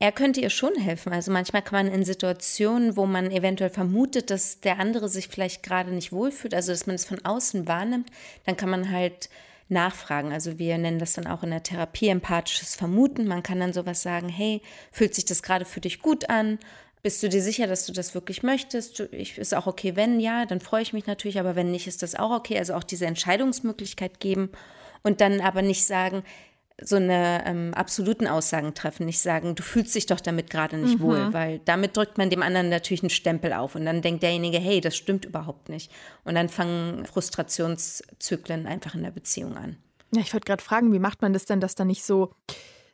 Er 0.00 0.12
könnte 0.12 0.40
ihr 0.40 0.50
schon 0.50 0.76
helfen. 0.76 1.12
Also 1.12 1.32
manchmal 1.32 1.62
kann 1.62 1.86
man 1.86 1.94
in 1.94 2.04
Situationen, 2.04 2.96
wo 2.96 3.04
man 3.06 3.32
eventuell 3.32 3.70
vermutet, 3.70 4.30
dass 4.30 4.60
der 4.60 4.78
andere 4.78 5.08
sich 5.08 5.28
vielleicht 5.28 5.62
gerade 5.62 5.90
nicht 5.90 6.12
wohlfühlt, 6.12 6.54
also 6.54 6.70
dass 6.72 6.86
man 6.86 6.94
es 6.94 7.04
von 7.04 7.24
außen 7.24 7.66
wahrnimmt, 7.66 8.08
dann 8.44 8.56
kann 8.56 8.70
man 8.70 8.90
halt 8.92 9.28
nachfragen. 9.68 10.32
Also 10.32 10.58
wir 10.58 10.78
nennen 10.78 11.00
das 11.00 11.14
dann 11.14 11.26
auch 11.26 11.42
in 11.42 11.50
der 11.50 11.62
Therapie 11.62 12.08
empathisches 12.08 12.76
Vermuten. 12.76 13.26
Man 13.26 13.42
kann 13.42 13.60
dann 13.60 13.72
sowas 13.72 14.02
sagen, 14.02 14.28
hey, 14.28 14.62
fühlt 14.92 15.14
sich 15.14 15.24
das 15.24 15.42
gerade 15.42 15.64
für 15.64 15.80
dich 15.80 16.00
gut 16.00 16.30
an? 16.30 16.58
Bist 17.02 17.22
du 17.22 17.28
dir 17.28 17.42
sicher, 17.42 17.66
dass 17.66 17.86
du 17.86 17.92
das 17.92 18.14
wirklich 18.14 18.42
möchtest? 18.42 19.00
Ich, 19.12 19.38
ist 19.38 19.54
auch 19.54 19.66
okay, 19.66 19.94
wenn 19.94 20.20
ja, 20.20 20.46
dann 20.46 20.60
freue 20.60 20.82
ich 20.82 20.92
mich 20.92 21.06
natürlich, 21.06 21.38
aber 21.38 21.54
wenn 21.54 21.70
nicht, 21.70 21.86
ist 21.86 22.02
das 22.02 22.14
auch 22.14 22.30
okay. 22.30 22.58
Also 22.58 22.74
auch 22.74 22.84
diese 22.84 23.06
Entscheidungsmöglichkeit 23.06 24.20
geben 24.20 24.50
und 25.02 25.20
dann 25.20 25.40
aber 25.40 25.62
nicht 25.62 25.84
sagen, 25.84 26.24
so 26.80 26.96
eine 26.96 27.44
ähm, 27.44 27.74
absoluten 27.74 28.26
Aussagen 28.26 28.74
treffen, 28.74 29.06
nicht 29.06 29.20
sagen, 29.20 29.54
du 29.54 29.62
fühlst 29.62 29.94
dich 29.94 30.06
doch 30.06 30.20
damit 30.20 30.48
gerade 30.50 30.76
nicht 30.76 30.98
mhm. 30.98 31.02
wohl, 31.02 31.32
weil 31.32 31.60
damit 31.64 31.96
drückt 31.96 32.18
man 32.18 32.30
dem 32.30 32.42
anderen 32.42 32.68
natürlich 32.68 33.02
einen 33.02 33.10
Stempel 33.10 33.52
auf 33.52 33.74
und 33.74 33.84
dann 33.84 34.00
denkt 34.00 34.22
derjenige, 34.22 34.58
hey, 34.58 34.80
das 34.80 34.96
stimmt 34.96 35.24
überhaupt 35.24 35.68
nicht. 35.68 35.90
Und 36.24 36.36
dann 36.36 36.48
fangen 36.48 37.04
Frustrationszyklen 37.04 38.66
einfach 38.66 38.94
in 38.94 39.02
der 39.02 39.10
Beziehung 39.10 39.56
an. 39.56 39.76
Ja, 40.14 40.20
ich 40.20 40.32
wollte 40.32 40.46
gerade 40.46 40.62
fragen, 40.62 40.92
wie 40.92 41.00
macht 41.00 41.20
man 41.20 41.32
das 41.32 41.46
denn, 41.46 41.60
dass 41.60 41.74
da 41.74 41.84
nicht 41.84 42.04
so 42.04 42.32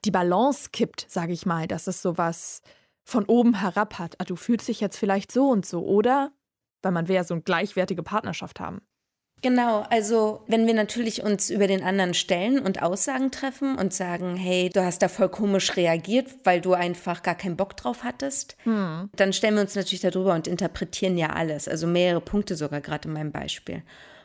die 0.04 0.10
Balance 0.10 0.70
kippt, 0.72 1.06
sage 1.08 1.32
ich 1.32 1.46
mal, 1.46 1.68
dass 1.68 1.86
es 1.86 2.02
sowas 2.02 2.62
von 3.04 3.24
oben 3.26 3.60
herab 3.60 3.98
hat. 3.98 4.16
Ah, 4.18 4.24
du 4.24 4.36
fühlst 4.36 4.68
dich 4.68 4.80
jetzt 4.80 4.96
vielleicht 4.96 5.30
so 5.30 5.50
und 5.50 5.66
so, 5.66 5.84
oder? 5.84 6.32
Weil 6.82 6.92
man 6.92 7.08
will 7.08 7.16
ja 7.16 7.24
so 7.24 7.34
eine 7.34 7.42
gleichwertige 7.42 8.02
Partnerschaft 8.02 8.60
haben. 8.60 8.80
Genau, 9.44 9.84
also 9.90 10.40
wenn 10.46 10.66
wir 10.66 10.72
natürlich 10.72 11.22
uns 11.22 11.50
über 11.50 11.66
den 11.66 11.84
anderen 11.84 12.14
stellen 12.14 12.58
und 12.58 12.82
Aussagen 12.82 13.30
treffen 13.30 13.76
und 13.76 13.92
sagen, 13.92 14.36
hey, 14.36 14.70
du 14.72 14.82
hast 14.82 15.02
da 15.02 15.08
voll 15.08 15.28
komisch 15.28 15.76
reagiert, 15.76 16.28
weil 16.44 16.62
du 16.62 16.72
einfach 16.72 17.22
gar 17.22 17.34
keinen 17.34 17.58
Bock 17.58 17.76
drauf 17.76 18.04
hattest, 18.04 18.56
hm. 18.64 19.10
dann 19.14 19.34
stellen 19.34 19.56
wir 19.56 19.60
uns 19.60 19.74
natürlich 19.74 20.00
darüber 20.00 20.32
und 20.32 20.48
interpretieren 20.48 21.18
ja 21.18 21.34
alles, 21.34 21.68
also 21.68 21.86
mehrere 21.86 22.22
Punkte 22.22 22.56
sogar 22.56 22.80
gerade 22.80 23.06
in 23.06 23.12
meinem 23.12 23.32
Beispiel. 23.32 23.82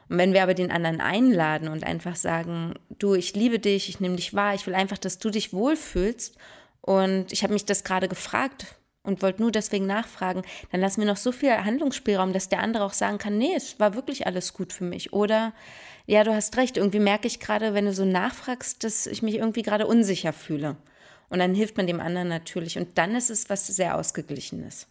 Und 0.08 0.20
wenn 0.20 0.32
wir 0.32 0.42
aber 0.42 0.54
den 0.54 0.72
anderen 0.72 1.02
einladen 1.02 1.68
und 1.68 1.84
einfach 1.84 2.16
sagen, 2.16 2.76
du, 2.98 3.14
ich 3.14 3.36
liebe 3.36 3.60
dich, 3.60 3.90
ich 3.90 4.00
nehme 4.00 4.16
dich 4.16 4.34
wahr, 4.34 4.56
ich 4.56 4.68
will 4.68 4.74
einfach, 4.74 4.98
dass 4.98 5.20
du 5.20 5.32
dich 5.32 5.52
wohlfühlst 5.52 6.38
und 6.80 7.34
ich 7.34 7.44
habe 7.44 7.52
mich 7.52 7.66
das 7.66 7.84
gerade 7.84 8.08
gefragt, 8.08 8.68
und 9.10 9.22
wollt 9.22 9.40
nur 9.40 9.52
deswegen 9.52 9.86
nachfragen, 9.86 10.44
dann 10.72 10.80
lassen 10.80 11.02
wir 11.02 11.08
noch 11.08 11.18
so 11.18 11.34
viel 11.34 11.52
Handlungsspielraum, 11.52 12.32
dass 12.32 12.48
der 12.48 12.62
andere 12.62 12.86
auch 12.86 12.94
sagen 12.94 13.18
kann, 13.18 13.38
nee, 13.38 13.54
es 13.56 13.80
war 13.80 13.96
wirklich 13.96 14.26
alles 14.26 14.54
gut 14.54 14.72
für 14.72 14.86
mich. 14.86 15.12
Oder 15.12 15.54
ja, 16.06 16.24
du 16.24 16.34
hast 16.34 16.56
recht, 16.56 16.78
irgendwie 16.78 17.00
merke 17.00 17.28
ich 17.28 17.40
gerade, 17.40 17.74
wenn 17.74 17.86
du 17.86 17.94
so 17.94 18.06
nachfragst, 18.06 18.84
dass 18.84 19.06
ich 19.06 19.22
mich 19.22 19.36
irgendwie 19.36 19.64
gerade 19.64 19.86
unsicher 19.86 20.32
fühle. 20.32 20.78
Und 21.30 21.40
dann 21.40 21.54
hilft 21.54 21.78
man 21.78 21.88
dem 21.88 22.00
anderen 22.00 22.28
natürlich. 22.28 22.78
Und 22.78 22.98
dann 22.98 23.16
ist 23.16 23.30
es 23.30 23.50
was 23.50 23.68
sehr 23.68 23.98
Ausgeglichenes. 23.98 24.88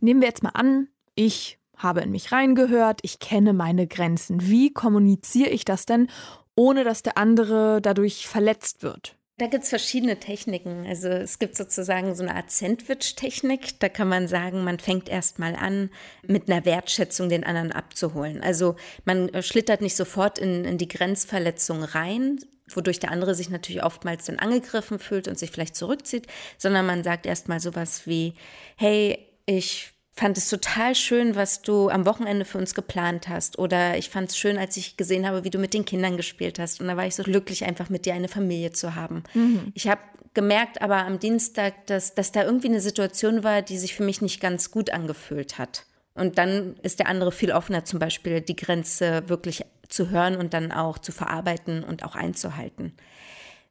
Nehmen 0.00 0.20
wir 0.20 0.28
jetzt 0.28 0.42
mal 0.42 0.50
an, 0.50 0.88
ich 1.14 1.58
habe 1.76 2.00
in 2.00 2.10
mich 2.10 2.32
reingehört, 2.32 3.00
ich 3.02 3.18
kenne 3.18 3.52
meine 3.52 3.86
Grenzen. 3.86 4.48
Wie 4.48 4.72
kommuniziere 4.72 5.50
ich 5.50 5.64
das 5.64 5.86
denn, 5.86 6.08
ohne 6.56 6.84
dass 6.84 7.02
der 7.02 7.18
andere 7.18 7.80
dadurch 7.80 8.26
verletzt 8.26 8.82
wird? 8.82 9.16
Da 9.38 9.46
gibt 9.46 9.64
es 9.64 9.70
verschiedene 9.70 10.20
Techniken. 10.20 10.86
Also 10.86 11.08
es 11.08 11.38
gibt 11.38 11.56
sozusagen 11.56 12.14
so 12.14 12.22
eine 12.22 12.34
Art 12.34 12.50
Sandwich-Technik. 12.50 13.80
Da 13.80 13.88
kann 13.88 14.08
man 14.08 14.28
sagen, 14.28 14.62
man 14.62 14.78
fängt 14.78 15.08
erst 15.08 15.38
mal 15.38 15.56
an, 15.56 15.90
mit 16.26 16.50
einer 16.50 16.64
Wertschätzung 16.64 17.28
den 17.28 17.42
anderen 17.42 17.72
abzuholen. 17.72 18.42
Also 18.42 18.76
man 19.04 19.30
äh, 19.30 19.42
schlittert 19.42 19.80
nicht 19.80 19.96
sofort 19.96 20.38
in, 20.38 20.64
in 20.64 20.76
die 20.76 20.88
Grenzverletzung 20.88 21.82
rein, 21.82 22.40
wodurch 22.68 23.00
der 23.00 23.10
andere 23.10 23.34
sich 23.34 23.48
natürlich 23.48 23.82
oftmals 23.82 24.26
dann 24.26 24.38
angegriffen 24.38 24.98
fühlt 24.98 25.28
und 25.28 25.38
sich 25.38 25.50
vielleicht 25.50 25.76
zurückzieht, 25.76 26.26
sondern 26.58 26.86
man 26.86 27.02
sagt 27.02 27.24
erst 27.26 27.48
mal 27.48 27.58
sowas 27.58 28.06
wie, 28.06 28.34
hey, 28.76 29.18
ich 29.46 29.91
fand 30.14 30.36
es 30.36 30.48
total 30.48 30.94
schön, 30.94 31.34
was 31.36 31.62
du 31.62 31.88
am 31.88 32.04
Wochenende 32.04 32.44
für 32.44 32.58
uns 32.58 32.74
geplant 32.74 33.28
hast. 33.28 33.58
Oder 33.58 33.96
ich 33.96 34.10
fand 34.10 34.30
es 34.30 34.36
schön, 34.36 34.58
als 34.58 34.76
ich 34.76 34.96
gesehen 34.96 35.26
habe, 35.26 35.44
wie 35.44 35.50
du 35.50 35.58
mit 35.58 35.74
den 35.74 35.84
Kindern 35.84 36.16
gespielt 36.16 36.58
hast. 36.58 36.80
Und 36.80 36.88
da 36.88 36.96
war 36.96 37.06
ich 37.06 37.14
so 37.14 37.22
glücklich, 37.22 37.64
einfach 37.64 37.88
mit 37.88 38.04
dir 38.04 38.14
eine 38.14 38.28
Familie 38.28 38.72
zu 38.72 38.94
haben. 38.94 39.24
Mhm. 39.32 39.72
Ich 39.74 39.88
habe 39.88 40.02
gemerkt 40.34 40.82
aber 40.82 40.98
am 40.98 41.18
Dienstag, 41.18 41.86
dass, 41.86 42.14
dass 42.14 42.32
da 42.32 42.44
irgendwie 42.44 42.68
eine 42.68 42.80
Situation 42.80 43.42
war, 43.42 43.62
die 43.62 43.78
sich 43.78 43.94
für 43.94 44.04
mich 44.04 44.20
nicht 44.20 44.40
ganz 44.40 44.70
gut 44.70 44.90
angefühlt 44.90 45.58
hat. 45.58 45.86
Und 46.14 46.36
dann 46.36 46.76
ist 46.82 46.98
der 46.98 47.08
andere 47.08 47.32
viel 47.32 47.52
offener, 47.52 47.84
zum 47.84 47.98
Beispiel 47.98 48.42
die 48.42 48.56
Grenze 48.56 49.28
wirklich 49.28 49.64
zu 49.88 50.10
hören 50.10 50.36
und 50.36 50.52
dann 50.52 50.72
auch 50.72 50.98
zu 50.98 51.12
verarbeiten 51.12 51.84
und 51.84 52.04
auch 52.04 52.14
einzuhalten. 52.16 52.92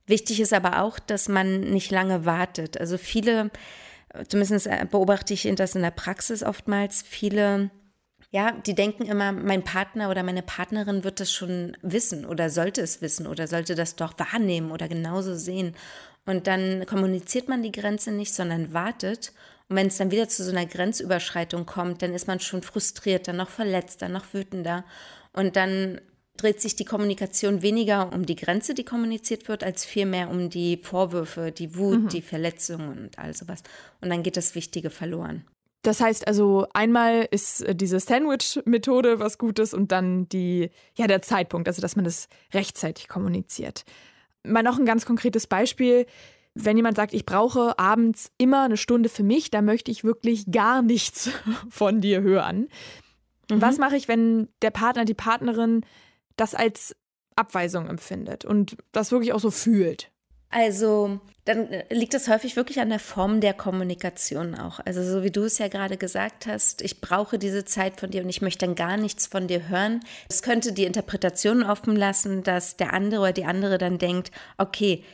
Wichtig 0.07 0.39
ist 0.39 0.53
aber 0.53 0.81
auch, 0.81 0.97
dass 0.97 1.29
man 1.29 1.61
nicht 1.61 1.91
lange 1.91 2.25
wartet. 2.25 2.79
Also 2.79 2.97
viele 2.97 3.51
zumindest 4.27 4.67
äh, 4.67 4.85
beobachte 4.89 5.33
ich 5.33 5.49
das 5.55 5.75
in 5.75 5.81
der 5.81 5.91
Praxis 5.91 6.43
oftmals, 6.43 7.01
viele, 7.01 7.69
ja, 8.31 8.51
die 8.51 8.75
denken 8.75 9.05
immer, 9.05 9.31
mein 9.31 9.63
Partner 9.63 10.09
oder 10.09 10.23
meine 10.23 10.41
Partnerin 10.41 11.03
wird 11.03 11.19
das 11.19 11.31
schon 11.31 11.77
wissen 11.81 12.25
oder 12.25 12.49
sollte 12.49 12.81
es 12.81 13.01
wissen 13.01 13.27
oder 13.27 13.47
sollte 13.47 13.75
das 13.75 13.95
doch 13.95 14.13
wahrnehmen 14.17 14.71
oder 14.71 14.87
genauso 14.87 15.35
sehen. 15.35 15.75
Und 16.25 16.47
dann 16.47 16.85
kommuniziert 16.85 17.49
man 17.49 17.63
die 17.63 17.71
Grenze 17.71 18.11
nicht, 18.11 18.33
sondern 18.33 18.73
wartet. 18.73 19.33
Und 19.69 19.75
wenn 19.75 19.87
es 19.87 19.97
dann 19.97 20.11
wieder 20.11 20.29
zu 20.29 20.43
so 20.43 20.51
einer 20.51 20.65
Grenzüberschreitung 20.65 21.65
kommt, 21.65 22.01
dann 22.01 22.13
ist 22.13 22.27
man 22.27 22.39
schon 22.39 22.61
frustriert, 22.61 23.27
dann 23.27 23.37
noch 23.37 23.49
verletzt, 23.49 24.01
dann 24.01 24.11
noch 24.11 24.33
wütender. 24.33 24.83
Und 25.33 25.55
dann 25.55 25.99
dreht 26.41 26.59
sich 26.59 26.75
die 26.75 26.85
Kommunikation 26.85 27.61
weniger 27.61 28.11
um 28.13 28.25
die 28.25 28.35
Grenze, 28.35 28.73
die 28.73 28.83
kommuniziert 28.83 29.47
wird, 29.47 29.63
als 29.63 29.85
vielmehr 29.85 30.29
um 30.29 30.49
die 30.49 30.77
Vorwürfe, 30.77 31.51
die 31.51 31.75
Wut, 31.75 32.03
mhm. 32.03 32.07
die 32.07 32.21
Verletzungen 32.21 32.97
und 32.97 33.19
all 33.19 33.35
sowas. 33.35 33.61
Und 34.01 34.09
dann 34.09 34.23
geht 34.23 34.37
das 34.37 34.55
Wichtige 34.55 34.89
verloren. 34.89 35.45
Das 35.83 35.99
heißt 35.99 36.27
also, 36.27 36.67
einmal 36.73 37.27
ist 37.31 37.61
äh, 37.61 37.75
diese 37.75 37.99
Sandwich-Methode 37.99 39.19
was 39.19 39.37
Gutes 39.37 39.73
und 39.73 39.91
dann 39.91 40.29
die, 40.29 40.69
ja, 40.95 41.07
der 41.07 41.21
Zeitpunkt, 41.21 41.67
also 41.67 41.81
dass 41.81 41.95
man 41.95 42.05
das 42.05 42.27
rechtzeitig 42.53 43.07
kommuniziert. 43.07 43.83
Mal 44.43 44.63
noch 44.63 44.79
ein 44.79 44.85
ganz 44.85 45.05
konkretes 45.05 45.47
Beispiel. 45.47 46.05
Wenn 46.53 46.77
jemand 46.77 46.97
sagt, 46.97 47.13
ich 47.13 47.25
brauche 47.25 47.77
abends 47.79 48.31
immer 48.37 48.63
eine 48.63 48.77
Stunde 48.77 49.09
für 49.09 49.23
mich, 49.23 49.51
dann 49.51 49.65
möchte 49.65 49.91
ich 49.91 50.03
wirklich 50.03 50.51
gar 50.51 50.81
nichts 50.81 51.29
von 51.69 52.01
dir 52.01 52.21
hören. 52.21 52.67
Mhm. 53.49 53.61
Was 53.61 53.77
mache 53.77 53.95
ich, 53.95 54.07
wenn 54.07 54.49
der 54.61 54.71
Partner, 54.71 55.05
die 55.05 55.13
Partnerin 55.13 55.81
das 56.35 56.55
als 56.55 56.95
Abweisung 57.35 57.87
empfindet 57.87 58.45
und 58.45 58.77
das 58.91 59.11
wirklich 59.11 59.33
auch 59.33 59.39
so 59.39 59.51
fühlt. 59.51 60.11
Also, 60.53 61.21
dann 61.45 61.69
liegt 61.89 62.13
es 62.13 62.27
häufig 62.27 62.57
wirklich 62.57 62.81
an 62.81 62.89
der 62.89 62.99
Form 62.99 63.39
der 63.39 63.53
Kommunikation 63.53 64.53
auch. 64.53 64.81
Also, 64.85 65.01
so 65.01 65.23
wie 65.23 65.31
du 65.31 65.43
es 65.43 65.57
ja 65.59 65.69
gerade 65.69 65.95
gesagt 65.95 66.45
hast, 66.45 66.81
ich 66.81 66.99
brauche 66.99 67.39
diese 67.39 67.63
Zeit 67.63 68.01
von 68.01 68.11
dir 68.11 68.21
und 68.21 68.29
ich 68.29 68.41
möchte 68.41 68.65
dann 68.65 68.75
gar 68.75 68.97
nichts 68.97 69.27
von 69.27 69.47
dir 69.47 69.69
hören. 69.69 70.01
Es 70.29 70.43
könnte 70.43 70.73
die 70.73 70.83
Interpretation 70.83 71.63
offen 71.63 71.95
lassen, 71.95 72.43
dass 72.43 72.75
der 72.75 72.93
andere 72.93 73.21
oder 73.21 73.33
die 73.33 73.45
andere 73.45 73.77
dann 73.77 73.97
denkt, 73.97 74.31
okay, 74.57 75.05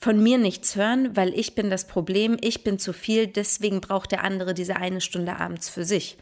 von 0.00 0.22
mir 0.22 0.38
nichts 0.38 0.74
hören, 0.74 1.14
weil 1.16 1.38
ich 1.38 1.54
bin 1.54 1.68
das 1.68 1.86
Problem, 1.86 2.38
ich 2.40 2.64
bin 2.64 2.78
zu 2.78 2.94
viel, 2.94 3.26
deswegen 3.26 3.82
braucht 3.82 4.12
der 4.12 4.24
andere 4.24 4.54
diese 4.54 4.76
eine 4.76 5.02
Stunde 5.02 5.36
abends 5.36 5.68
für 5.68 5.84
sich. 5.84 6.16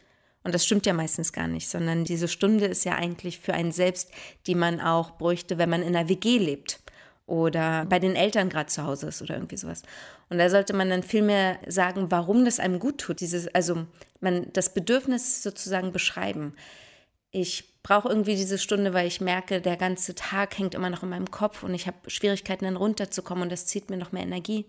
Und 0.46 0.54
das 0.54 0.64
stimmt 0.64 0.86
ja 0.86 0.92
meistens 0.92 1.32
gar 1.32 1.48
nicht, 1.48 1.68
sondern 1.68 2.04
diese 2.04 2.28
Stunde 2.28 2.66
ist 2.66 2.84
ja 2.84 2.94
eigentlich 2.94 3.40
für 3.40 3.52
einen 3.52 3.72
selbst, 3.72 4.12
die 4.46 4.54
man 4.54 4.80
auch 4.80 5.18
bräuchte, 5.18 5.58
wenn 5.58 5.68
man 5.68 5.82
in 5.82 5.96
einer 5.96 6.08
WG 6.08 6.38
lebt 6.38 6.78
oder 7.26 7.84
bei 7.86 7.98
den 7.98 8.14
Eltern 8.14 8.48
gerade 8.48 8.68
zu 8.68 8.84
Hause 8.84 9.08
ist 9.08 9.20
oder 9.20 9.34
irgendwie 9.34 9.56
sowas. 9.56 9.82
Und 10.30 10.38
da 10.38 10.48
sollte 10.48 10.72
man 10.72 10.88
dann 10.88 11.02
viel 11.02 11.22
mehr 11.22 11.58
sagen, 11.66 12.12
warum 12.12 12.44
das 12.44 12.60
einem 12.60 12.78
gut 12.78 12.98
tut. 12.98 13.18
Dieses, 13.18 13.52
also 13.56 13.86
man 14.20 14.46
das 14.52 14.72
Bedürfnis 14.72 15.42
sozusagen 15.42 15.90
beschreiben. 15.90 16.54
Ich 17.32 17.82
brauche 17.82 18.08
irgendwie 18.08 18.36
diese 18.36 18.58
Stunde, 18.58 18.94
weil 18.94 19.08
ich 19.08 19.20
merke, 19.20 19.60
der 19.60 19.76
ganze 19.76 20.14
Tag 20.14 20.56
hängt 20.58 20.76
immer 20.76 20.90
noch 20.90 21.02
in 21.02 21.08
meinem 21.08 21.32
Kopf 21.32 21.64
und 21.64 21.74
ich 21.74 21.88
habe 21.88 22.08
Schwierigkeiten, 22.08 22.66
dann 22.66 22.76
runterzukommen 22.76 23.42
und 23.42 23.50
das 23.50 23.66
zieht 23.66 23.90
mir 23.90 23.96
noch 23.96 24.12
mehr 24.12 24.22
Energie. 24.22 24.66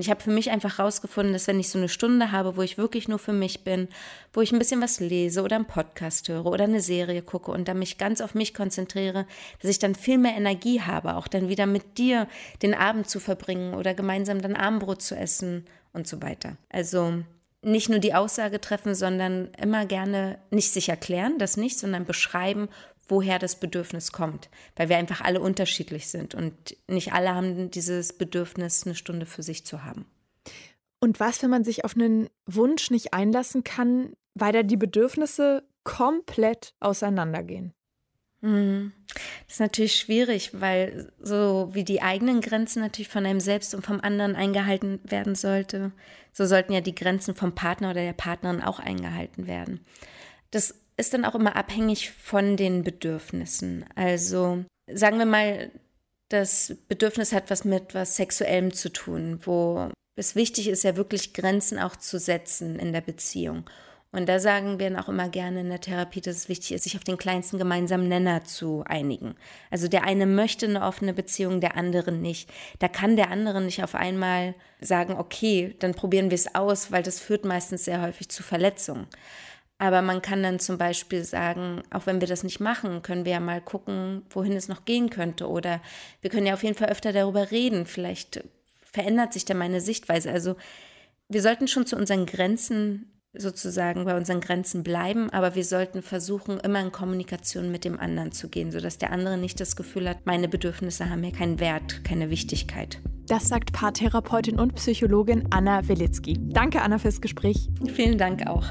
Und 0.00 0.04
ich 0.04 0.10
habe 0.10 0.22
für 0.22 0.30
mich 0.30 0.50
einfach 0.50 0.78
herausgefunden, 0.78 1.34
dass 1.34 1.46
wenn 1.46 1.60
ich 1.60 1.68
so 1.68 1.76
eine 1.76 1.90
Stunde 1.90 2.32
habe, 2.32 2.56
wo 2.56 2.62
ich 2.62 2.78
wirklich 2.78 3.06
nur 3.06 3.18
für 3.18 3.34
mich 3.34 3.64
bin, 3.64 3.86
wo 4.32 4.40
ich 4.40 4.50
ein 4.50 4.58
bisschen 4.58 4.80
was 4.80 4.98
lese 4.98 5.42
oder 5.42 5.56
einen 5.56 5.66
Podcast 5.66 6.26
höre 6.30 6.46
oder 6.46 6.64
eine 6.64 6.80
Serie 6.80 7.20
gucke 7.20 7.50
und 7.50 7.68
dann 7.68 7.78
mich 7.78 7.98
ganz 7.98 8.22
auf 8.22 8.34
mich 8.34 8.54
konzentriere, 8.54 9.26
dass 9.60 9.70
ich 9.70 9.78
dann 9.78 9.94
viel 9.94 10.16
mehr 10.16 10.34
Energie 10.34 10.80
habe, 10.80 11.16
auch 11.16 11.28
dann 11.28 11.50
wieder 11.50 11.66
mit 11.66 11.98
dir 11.98 12.28
den 12.62 12.72
Abend 12.72 13.10
zu 13.10 13.20
verbringen 13.20 13.74
oder 13.74 13.92
gemeinsam 13.92 14.40
dann 14.40 14.56
Abendbrot 14.56 15.02
zu 15.02 15.16
essen 15.16 15.66
und 15.92 16.08
so 16.08 16.22
weiter. 16.22 16.56
Also 16.70 17.22
nicht 17.60 17.90
nur 17.90 17.98
die 17.98 18.14
Aussage 18.14 18.58
treffen, 18.58 18.94
sondern 18.94 19.50
immer 19.60 19.84
gerne 19.84 20.38
nicht 20.50 20.72
sich 20.72 20.88
erklären, 20.88 21.36
das 21.36 21.58
nicht, 21.58 21.78
sondern 21.78 22.06
beschreiben, 22.06 22.70
woher 23.10 23.38
das 23.38 23.56
Bedürfnis 23.56 24.12
kommt, 24.12 24.48
weil 24.76 24.88
wir 24.88 24.96
einfach 24.96 25.20
alle 25.20 25.40
unterschiedlich 25.40 26.08
sind 26.08 26.34
und 26.34 26.76
nicht 26.88 27.12
alle 27.12 27.34
haben 27.34 27.70
dieses 27.70 28.12
Bedürfnis, 28.12 28.86
eine 28.86 28.94
Stunde 28.94 29.26
für 29.26 29.42
sich 29.42 29.66
zu 29.66 29.84
haben. 29.84 30.06
Und 31.00 31.18
was, 31.18 31.42
wenn 31.42 31.50
man 31.50 31.64
sich 31.64 31.84
auf 31.84 31.96
einen 31.96 32.28
Wunsch 32.46 32.90
nicht 32.90 33.14
einlassen 33.14 33.64
kann, 33.64 34.12
weil 34.34 34.52
da 34.52 34.62
die 34.62 34.76
Bedürfnisse 34.76 35.62
komplett 35.82 36.74
auseinandergehen? 36.78 37.72
Mhm. 38.42 38.92
Das 39.46 39.54
ist 39.54 39.60
natürlich 39.60 39.96
schwierig, 39.96 40.60
weil 40.60 41.12
so 41.20 41.70
wie 41.72 41.84
die 41.84 42.00
eigenen 42.00 42.40
Grenzen 42.40 42.80
natürlich 42.80 43.08
von 43.08 43.26
einem 43.26 43.40
selbst 43.40 43.74
und 43.74 43.84
vom 43.84 44.00
anderen 44.00 44.36
eingehalten 44.36 45.00
werden 45.04 45.34
sollte, 45.34 45.92
so 46.32 46.46
sollten 46.46 46.72
ja 46.72 46.80
die 46.80 46.94
Grenzen 46.94 47.34
vom 47.34 47.54
Partner 47.54 47.90
oder 47.90 48.02
der 48.02 48.12
Partnerin 48.12 48.62
auch 48.62 48.78
eingehalten 48.78 49.46
werden. 49.46 49.84
Das 50.52 50.74
ist 51.00 51.14
dann 51.14 51.24
auch 51.24 51.34
immer 51.34 51.56
abhängig 51.56 52.10
von 52.10 52.56
den 52.56 52.84
Bedürfnissen. 52.84 53.84
Also 53.94 54.64
sagen 54.86 55.18
wir 55.18 55.26
mal, 55.26 55.70
das 56.28 56.76
Bedürfnis 56.88 57.32
hat 57.32 57.50
was 57.50 57.64
mit 57.64 57.94
was 57.94 58.16
Sexuellem 58.16 58.72
zu 58.72 58.92
tun, 58.92 59.40
wo 59.44 59.90
es 60.16 60.36
wichtig 60.36 60.68
ist, 60.68 60.84
ja 60.84 60.96
wirklich 60.96 61.32
Grenzen 61.32 61.78
auch 61.78 61.96
zu 61.96 62.18
setzen 62.18 62.78
in 62.78 62.92
der 62.92 63.00
Beziehung. 63.00 63.68
Und 64.12 64.28
da 64.28 64.40
sagen 64.40 64.80
wir 64.80 64.90
dann 64.90 64.98
auch 64.98 65.08
immer 65.08 65.28
gerne 65.28 65.60
in 65.60 65.68
der 65.68 65.80
Therapie, 65.80 66.20
dass 66.20 66.34
es 66.34 66.48
wichtig 66.48 66.72
ist, 66.72 66.82
sich 66.82 66.96
auf 66.96 67.04
den 67.04 67.16
kleinsten 67.16 67.58
gemeinsamen 67.58 68.08
Nenner 68.08 68.42
zu 68.42 68.82
einigen. 68.84 69.36
Also 69.70 69.86
der 69.86 70.02
eine 70.02 70.26
möchte 70.26 70.66
eine 70.66 70.82
offene 70.82 71.14
Beziehung, 71.14 71.60
der 71.60 71.76
andere 71.76 72.10
nicht. 72.10 72.50
Da 72.80 72.88
kann 72.88 73.14
der 73.14 73.30
andere 73.30 73.60
nicht 73.60 73.84
auf 73.84 73.94
einmal 73.94 74.54
sagen, 74.80 75.14
okay, 75.16 75.76
dann 75.78 75.94
probieren 75.94 76.30
wir 76.30 76.34
es 76.34 76.56
aus, 76.56 76.90
weil 76.90 77.04
das 77.04 77.20
führt 77.20 77.44
meistens 77.44 77.84
sehr 77.84 78.02
häufig 78.02 78.28
zu 78.28 78.42
Verletzungen. 78.42 79.06
Aber 79.80 80.02
man 80.02 80.20
kann 80.20 80.42
dann 80.42 80.58
zum 80.58 80.76
Beispiel 80.76 81.24
sagen, 81.24 81.82
auch 81.90 82.04
wenn 82.04 82.20
wir 82.20 82.28
das 82.28 82.44
nicht 82.44 82.60
machen, 82.60 83.00
können 83.00 83.24
wir 83.24 83.32
ja 83.32 83.40
mal 83.40 83.62
gucken, 83.62 84.26
wohin 84.28 84.52
es 84.52 84.68
noch 84.68 84.84
gehen 84.84 85.08
könnte. 85.08 85.48
Oder 85.48 85.80
wir 86.20 86.28
können 86.28 86.44
ja 86.44 86.52
auf 86.52 86.62
jeden 86.62 86.76
Fall 86.76 86.90
öfter 86.90 87.14
darüber 87.14 87.50
reden. 87.50 87.86
Vielleicht 87.86 88.44
verändert 88.92 89.32
sich 89.32 89.46
da 89.46 89.54
meine 89.54 89.80
Sichtweise. 89.80 90.30
Also 90.30 90.56
wir 91.30 91.40
sollten 91.40 91.66
schon 91.66 91.86
zu 91.86 91.96
unseren 91.96 92.26
Grenzen 92.26 93.06
sozusagen 93.32 94.04
bei 94.04 94.18
unseren 94.18 94.40
Grenzen 94.42 94.82
bleiben, 94.82 95.30
aber 95.30 95.54
wir 95.54 95.64
sollten 95.64 96.02
versuchen, 96.02 96.60
immer 96.60 96.80
in 96.80 96.92
Kommunikation 96.92 97.70
mit 97.70 97.86
dem 97.86 97.98
anderen 97.98 98.32
zu 98.32 98.50
gehen, 98.50 98.72
sodass 98.72 98.98
der 98.98 99.12
andere 99.12 99.38
nicht 99.38 99.60
das 99.60 99.76
Gefühl 99.76 100.10
hat, 100.10 100.26
meine 100.26 100.48
Bedürfnisse 100.48 101.08
haben 101.08 101.22
hier 101.22 101.32
keinen 101.32 101.58
Wert, 101.58 102.04
keine 102.04 102.28
Wichtigkeit. 102.28 103.00
Das 103.28 103.48
sagt 103.48 103.72
Paartherapeutin 103.72 104.58
und 104.58 104.74
Psychologin 104.74 105.46
Anna 105.50 105.88
Wilitzki. 105.88 106.36
Danke, 106.38 106.82
Anna, 106.82 106.98
fürs 106.98 107.22
Gespräch. 107.22 107.68
Vielen 107.94 108.18
Dank 108.18 108.46
auch. 108.46 108.66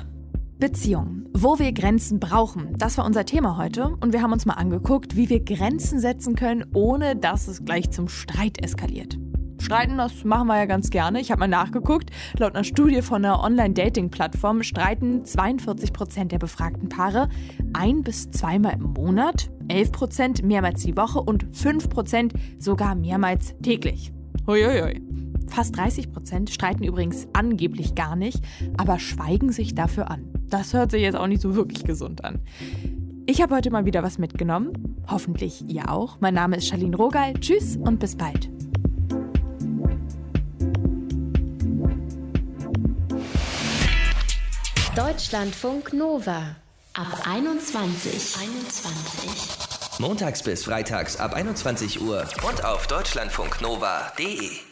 Beziehung. 0.60 1.24
Wo 1.34 1.58
wir 1.58 1.72
Grenzen 1.72 2.20
brauchen. 2.20 2.76
Das 2.78 2.98
war 2.98 3.06
unser 3.06 3.26
Thema 3.26 3.56
heute 3.56 3.96
und 4.02 4.12
wir 4.12 4.22
haben 4.22 4.34
uns 4.34 4.46
mal 4.46 4.56
angeguckt, 4.56 5.16
wie 5.16 5.30
wir 5.30 5.40
Grenzen 5.42 6.02
setzen 6.02 6.36
können, 6.36 6.66
ohne 6.74 7.16
dass 7.16 7.48
es 7.48 7.64
gleich 7.64 7.92
zum 7.92 8.10
Streit 8.10 8.62
eskaliert. 8.62 9.18
Streiten, 9.62 9.98
das 9.98 10.26
machen 10.26 10.48
wir 10.48 10.58
ja 10.58 10.66
ganz 10.66 10.90
gerne. 10.90 11.22
Ich 11.22 11.32
habe 11.32 11.40
mal 11.40 11.48
nachgeguckt. 11.48 12.10
Laut 12.38 12.56
einer 12.56 12.66
Studie 12.66 13.02
von 13.02 13.24
einer 13.24 13.42
Online-Dating-Plattform 13.42 14.64
streiten 14.64 15.24
42 15.24 15.94
Prozent 15.94 16.34
der 16.34 16.40
befragten 16.40 16.90
Paare 16.90 17.30
ein 17.72 18.04
bis 18.04 18.30
zweimal 18.30 18.74
im 18.74 18.94
Monat, 18.94 19.50
11 19.70 19.92
Prozent 19.94 20.44
mehrmals 20.44 20.84
die 20.84 20.98
Woche 20.98 21.22
und 21.22 21.48
5 21.56 21.88
Prozent 21.88 22.34
sogar 22.58 22.96
mehrmals 22.96 23.56
täglich. 23.62 24.12
Huiuiui. 24.46 25.02
Fast 25.48 25.78
30 25.78 26.12
Prozent 26.12 26.50
streiten 26.50 26.84
übrigens 26.84 27.28
angeblich 27.32 27.96
gar 27.96 28.18
nicht, 28.18 28.44
aber 28.76 29.00
schweigen 29.00 29.54
sich 29.54 29.74
dafür 29.74 30.12
an. 30.12 30.39
Das 30.50 30.74
hört 30.74 30.92
sich 30.92 31.02
jetzt 31.02 31.16
auch 31.16 31.28
nicht 31.28 31.42
so 31.42 31.56
wirklich 31.56 31.84
gesund 31.84 32.24
an. 32.24 32.40
Ich 33.26 33.42
habe 33.42 33.56
heute 33.56 33.70
mal 33.70 33.86
wieder 33.86 34.02
was 34.02 34.18
mitgenommen. 34.18 34.74
Hoffentlich 35.08 35.64
ihr 35.68 35.92
auch. 35.92 36.18
Mein 36.20 36.34
Name 36.34 36.58
ist 36.58 36.68
Charlene 36.68 36.96
Rogal. 36.96 37.34
Tschüss 37.36 37.78
und 37.78 38.00
bis 38.00 38.16
bald. 38.16 38.50
Deutschlandfunk 44.96 45.94
Nova 45.94 46.56
ab 46.94 47.22
21. 47.26 48.36
21. 48.42 50.00
Montags 50.00 50.44
bis 50.44 50.64
freitags 50.64 51.18
ab 51.18 51.34
21 51.34 52.02
Uhr 52.02 52.28
und 52.48 52.66
auf 52.66 52.88
deutschlandfunknova.de. 52.88 54.69